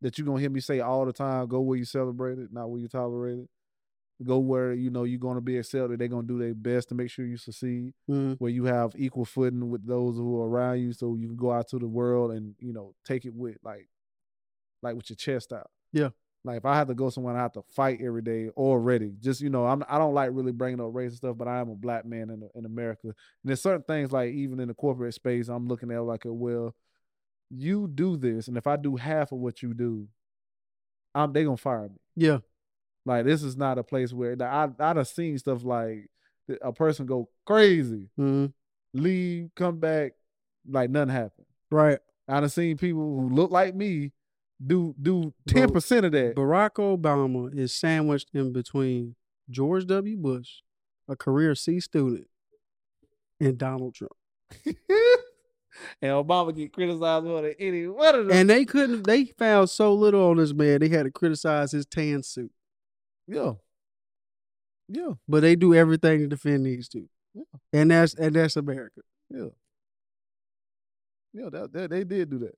that 0.00 0.18
you're 0.18 0.26
gonna 0.26 0.40
hear 0.40 0.50
me 0.50 0.60
say 0.60 0.80
all 0.80 1.04
the 1.06 1.12
time: 1.12 1.46
go 1.46 1.60
where 1.60 1.78
you 1.78 1.84
celebrate 1.84 2.38
it, 2.38 2.52
not 2.52 2.70
where 2.70 2.80
you 2.80 2.88
tolerate 2.88 3.38
it. 3.40 3.48
Go 4.24 4.38
where 4.38 4.72
you 4.72 4.90
know 4.90 5.04
you're 5.04 5.18
gonna 5.18 5.40
be 5.40 5.58
accepted. 5.58 5.98
They're 5.98 6.08
gonna 6.08 6.26
do 6.26 6.38
their 6.38 6.54
best 6.54 6.88
to 6.90 6.94
make 6.94 7.10
sure 7.10 7.24
you 7.26 7.36
succeed 7.36 7.92
Mhm. 8.08 8.36
where 8.38 8.50
you 8.50 8.64
have 8.64 8.92
equal 8.96 9.24
footing 9.24 9.70
with 9.70 9.86
those 9.86 10.16
who 10.16 10.40
are 10.40 10.48
around 10.48 10.80
you 10.80 10.92
so 10.92 11.14
you 11.16 11.26
can 11.28 11.36
go 11.36 11.50
out 11.52 11.68
to 11.68 11.78
the 11.78 11.88
world 11.88 12.32
and 12.32 12.54
you 12.60 12.72
know 12.72 12.94
take 13.04 13.24
it 13.24 13.34
with 13.34 13.56
like 13.64 13.88
like 14.82 14.94
with 14.96 15.08
your 15.10 15.16
chest 15.16 15.52
out 15.52 15.70
Yeah. 15.92 16.10
Like 16.44 16.56
if 16.58 16.64
i 16.64 16.74
have 16.74 16.88
to 16.88 16.94
go 16.94 17.08
somewhere 17.10 17.36
i 17.36 17.40
have 17.40 17.52
to 17.52 17.62
fight 17.74 18.00
every 18.02 18.22
day 18.22 18.48
already 18.56 19.12
just 19.20 19.40
you 19.40 19.48
know 19.50 19.64
i'm 19.66 19.82
i 19.88 19.98
don't 19.98 20.14
like 20.14 20.30
really 20.32 20.52
bringing 20.52 20.80
up 20.80 20.88
race 20.92 21.10
and 21.10 21.16
stuff 21.18 21.36
but 21.36 21.46
i 21.48 21.60
am 21.60 21.70
a 21.70 21.74
black 21.74 22.04
man 22.04 22.30
in, 22.30 22.48
in 22.54 22.64
america 22.64 23.06
and 23.08 23.14
there's 23.44 23.62
certain 23.62 23.82
things 23.82 24.10
like 24.12 24.32
even 24.32 24.58
in 24.60 24.68
the 24.68 24.74
corporate 24.74 25.14
space 25.14 25.48
i'm 25.48 25.66
looking 25.68 25.90
at 25.90 26.02
like 26.02 26.22
well 26.24 26.74
you 27.50 27.86
do 27.88 28.16
this 28.16 28.48
and 28.48 28.56
if 28.56 28.66
i 28.66 28.76
do 28.76 28.96
half 28.96 29.30
of 29.32 29.38
what 29.38 29.62
you 29.62 29.72
do 29.74 30.06
i'm 31.14 31.32
they 31.32 31.44
gonna 31.44 31.56
fire 31.56 31.88
me 31.88 31.98
Yeah. 32.16 32.38
like 33.04 33.24
this 33.24 33.42
is 33.42 33.56
not 33.56 33.78
a 33.78 33.82
place 33.84 34.12
where 34.12 34.36
I 34.40 34.68
I 34.78 34.92
done 34.94 35.04
seen 35.04 35.38
stuff 35.38 35.64
like 35.64 36.08
a 36.60 36.72
person 36.72 37.06
go 37.06 37.28
crazy, 37.46 38.08
Mhm. 38.18 38.52
leave, 38.94 39.50
come 39.54 39.78
back, 39.78 40.12
like 40.68 40.90
nothing 40.90 41.10
happened. 41.14 41.46
Right. 41.70 41.98
I 42.28 42.40
done 42.40 42.48
seen 42.48 42.76
people 42.76 43.00
who 43.20 43.28
look 43.30 43.50
like 43.50 43.74
me 43.74 44.12
do 44.64 44.94
do 45.00 45.32
ten 45.46 45.70
percent 45.70 46.06
of 46.06 46.12
that. 46.12 46.34
Barack 46.36 46.74
Obama 46.74 47.56
is 47.56 47.74
sandwiched 47.74 48.28
in 48.34 48.52
between 48.52 49.16
George 49.50 49.86
W. 49.86 50.16
Bush, 50.16 50.60
a 51.08 51.16
career 51.16 51.54
C 51.54 51.80
student, 51.80 52.26
and 53.40 53.58
Donald 53.58 53.94
Trump. 53.94 54.12
and 56.02 56.12
Obama 56.12 56.54
get 56.54 56.72
criticized 56.72 57.24
more 57.24 57.42
than 57.42 57.54
any 57.58 57.86
one 57.86 58.14
of 58.14 58.26
them. 58.26 58.36
And 58.36 58.50
they 58.50 58.64
couldn't. 58.64 59.06
They 59.06 59.26
found 59.26 59.70
so 59.70 59.94
little 59.94 60.30
on 60.30 60.36
this 60.36 60.52
man. 60.52 60.80
They 60.80 60.88
had 60.88 61.04
to 61.04 61.10
criticize 61.10 61.72
his 61.72 61.86
tan 61.86 62.22
suit. 62.22 62.52
yeah, 63.26 63.52
yeah, 64.88 65.12
But 65.28 65.40
they 65.40 65.56
do 65.56 65.74
everything 65.74 66.20
to 66.20 66.26
defend 66.28 66.66
these 66.66 66.88
two. 66.88 67.08
Yeah. 67.34 67.42
And 67.72 67.90
that's 67.90 68.14
and 68.14 68.34
that's 68.34 68.56
America. 68.56 69.00
yeah, 69.30 69.46
yeah. 71.32 71.48
That, 71.50 71.72
that 71.72 71.90
they 71.90 72.04
did 72.04 72.30
do 72.30 72.38
that. 72.40 72.54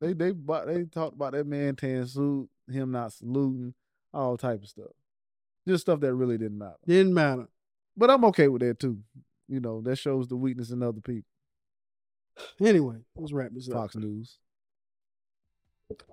They 0.00 0.12
they 0.14 0.32
bought, 0.32 0.66
they 0.66 0.84
talked 0.84 1.14
about 1.14 1.32
that 1.32 1.46
man 1.46 1.76
tan 1.76 2.06
suit, 2.06 2.48
him 2.70 2.92
not 2.92 3.12
saluting, 3.12 3.74
all 4.12 4.36
type 4.36 4.62
of 4.62 4.68
stuff. 4.68 4.92
Just 5.68 5.82
stuff 5.82 6.00
that 6.00 6.14
really 6.14 6.38
didn't 6.38 6.58
matter. 6.58 6.78
Didn't 6.86 7.14
matter. 7.14 7.48
But 7.96 8.10
I'm 8.10 8.24
okay 8.26 8.48
with 8.48 8.62
that 8.62 8.78
too. 8.78 8.98
You 9.48 9.60
know, 9.60 9.80
that 9.82 9.96
shows 9.96 10.28
the 10.28 10.36
weakness 10.36 10.70
in 10.70 10.82
other 10.82 11.00
people. 11.00 11.28
Anyway, 12.60 12.96
let's 13.16 13.32
wrap 13.32 13.50
this 13.52 13.68
up. 13.68 13.74
Fox 13.74 13.96
News. 13.96 14.38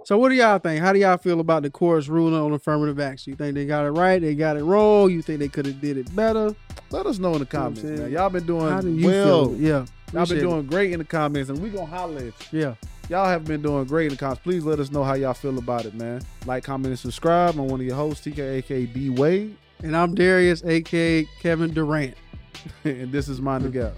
So 0.06 0.18
what 0.18 0.30
do 0.30 0.36
y'all 0.36 0.60
think? 0.60 0.82
How 0.82 0.94
do 0.94 1.00
y'all 1.00 1.18
feel 1.18 1.40
about 1.40 1.64
the 1.64 1.70
court's 1.70 2.08
ruling 2.08 2.34
on 2.34 2.54
affirmative 2.54 3.00
action? 3.00 3.32
You 3.32 3.36
think 3.38 3.56
they 3.56 3.66
got 3.66 3.86
it 3.86 3.92
right? 3.92 4.22
They 4.22 4.36
got 4.36 4.58
it 4.58 4.64
wrong? 4.64 5.12
You 5.12 5.22
think 5.22 5.40
they 5.40 5.50
could 5.50 5.66
have 5.66 5.82
did 5.82 5.98
it 5.98 6.16
better? 6.16 6.56
Let 6.92 7.06
us 7.06 7.20
know 7.20 7.34
in 7.34 7.40
the 7.40 7.40
know 7.40 7.40
what 7.40 7.42
I'm 7.42 7.48
comments, 7.76 7.84
man. 7.84 8.12
Y'all 8.12 8.30
been 8.30 8.44
How 8.44 8.82
do 8.82 8.88
doing 8.88 9.04
well. 9.04 9.46
feel? 9.50 9.58
Yeah. 9.58 9.70
Y'all 9.70 9.86
been 9.86 10.22
appreciate 10.24 10.38
it. 10.38 10.42
doing 10.42 10.66
great 10.68 10.92
in 10.94 11.00
the 11.00 11.06
comments, 11.06 11.50
and 11.50 11.60
we 11.62 11.70
gonna 11.70 11.86
holler 11.86 12.18
at 12.18 12.24
you. 12.24 12.60
Yeah. 12.60 12.76
Y'all 13.10 13.26
have 13.26 13.46
been 13.46 13.62
doing 13.62 13.86
great 13.86 14.06
in 14.06 14.12
the 14.12 14.18
comments. 14.18 14.42
Please 14.44 14.64
let 14.64 14.80
us 14.80 14.92
know 14.92 15.04
how 15.04 15.14
y'all 15.14 15.34
feel 15.34 15.58
about 15.58 15.86
it, 15.86 15.94
man. 15.94 16.22
Like, 16.46 16.64
comment, 16.64 16.88
and 16.88 17.00
subscribe. 17.00 17.56
I'm 17.56 17.68
one 17.68 17.80
of 17.80 17.86
your 17.86 17.96
hosts, 17.96 18.26
TK, 18.26 18.94
D 18.94 19.10
Wade, 19.10 19.58
And 19.84 19.96
I'm 19.96 20.16
Darius, 20.16 20.64
aka 20.64 21.28
Kevin 21.42 21.74
Durant. 21.74 22.16
and 22.84 23.12
this 23.12 23.28
is 23.28 23.42
Mind 23.42 23.66
the 23.66 23.70
Gap. 23.70 23.94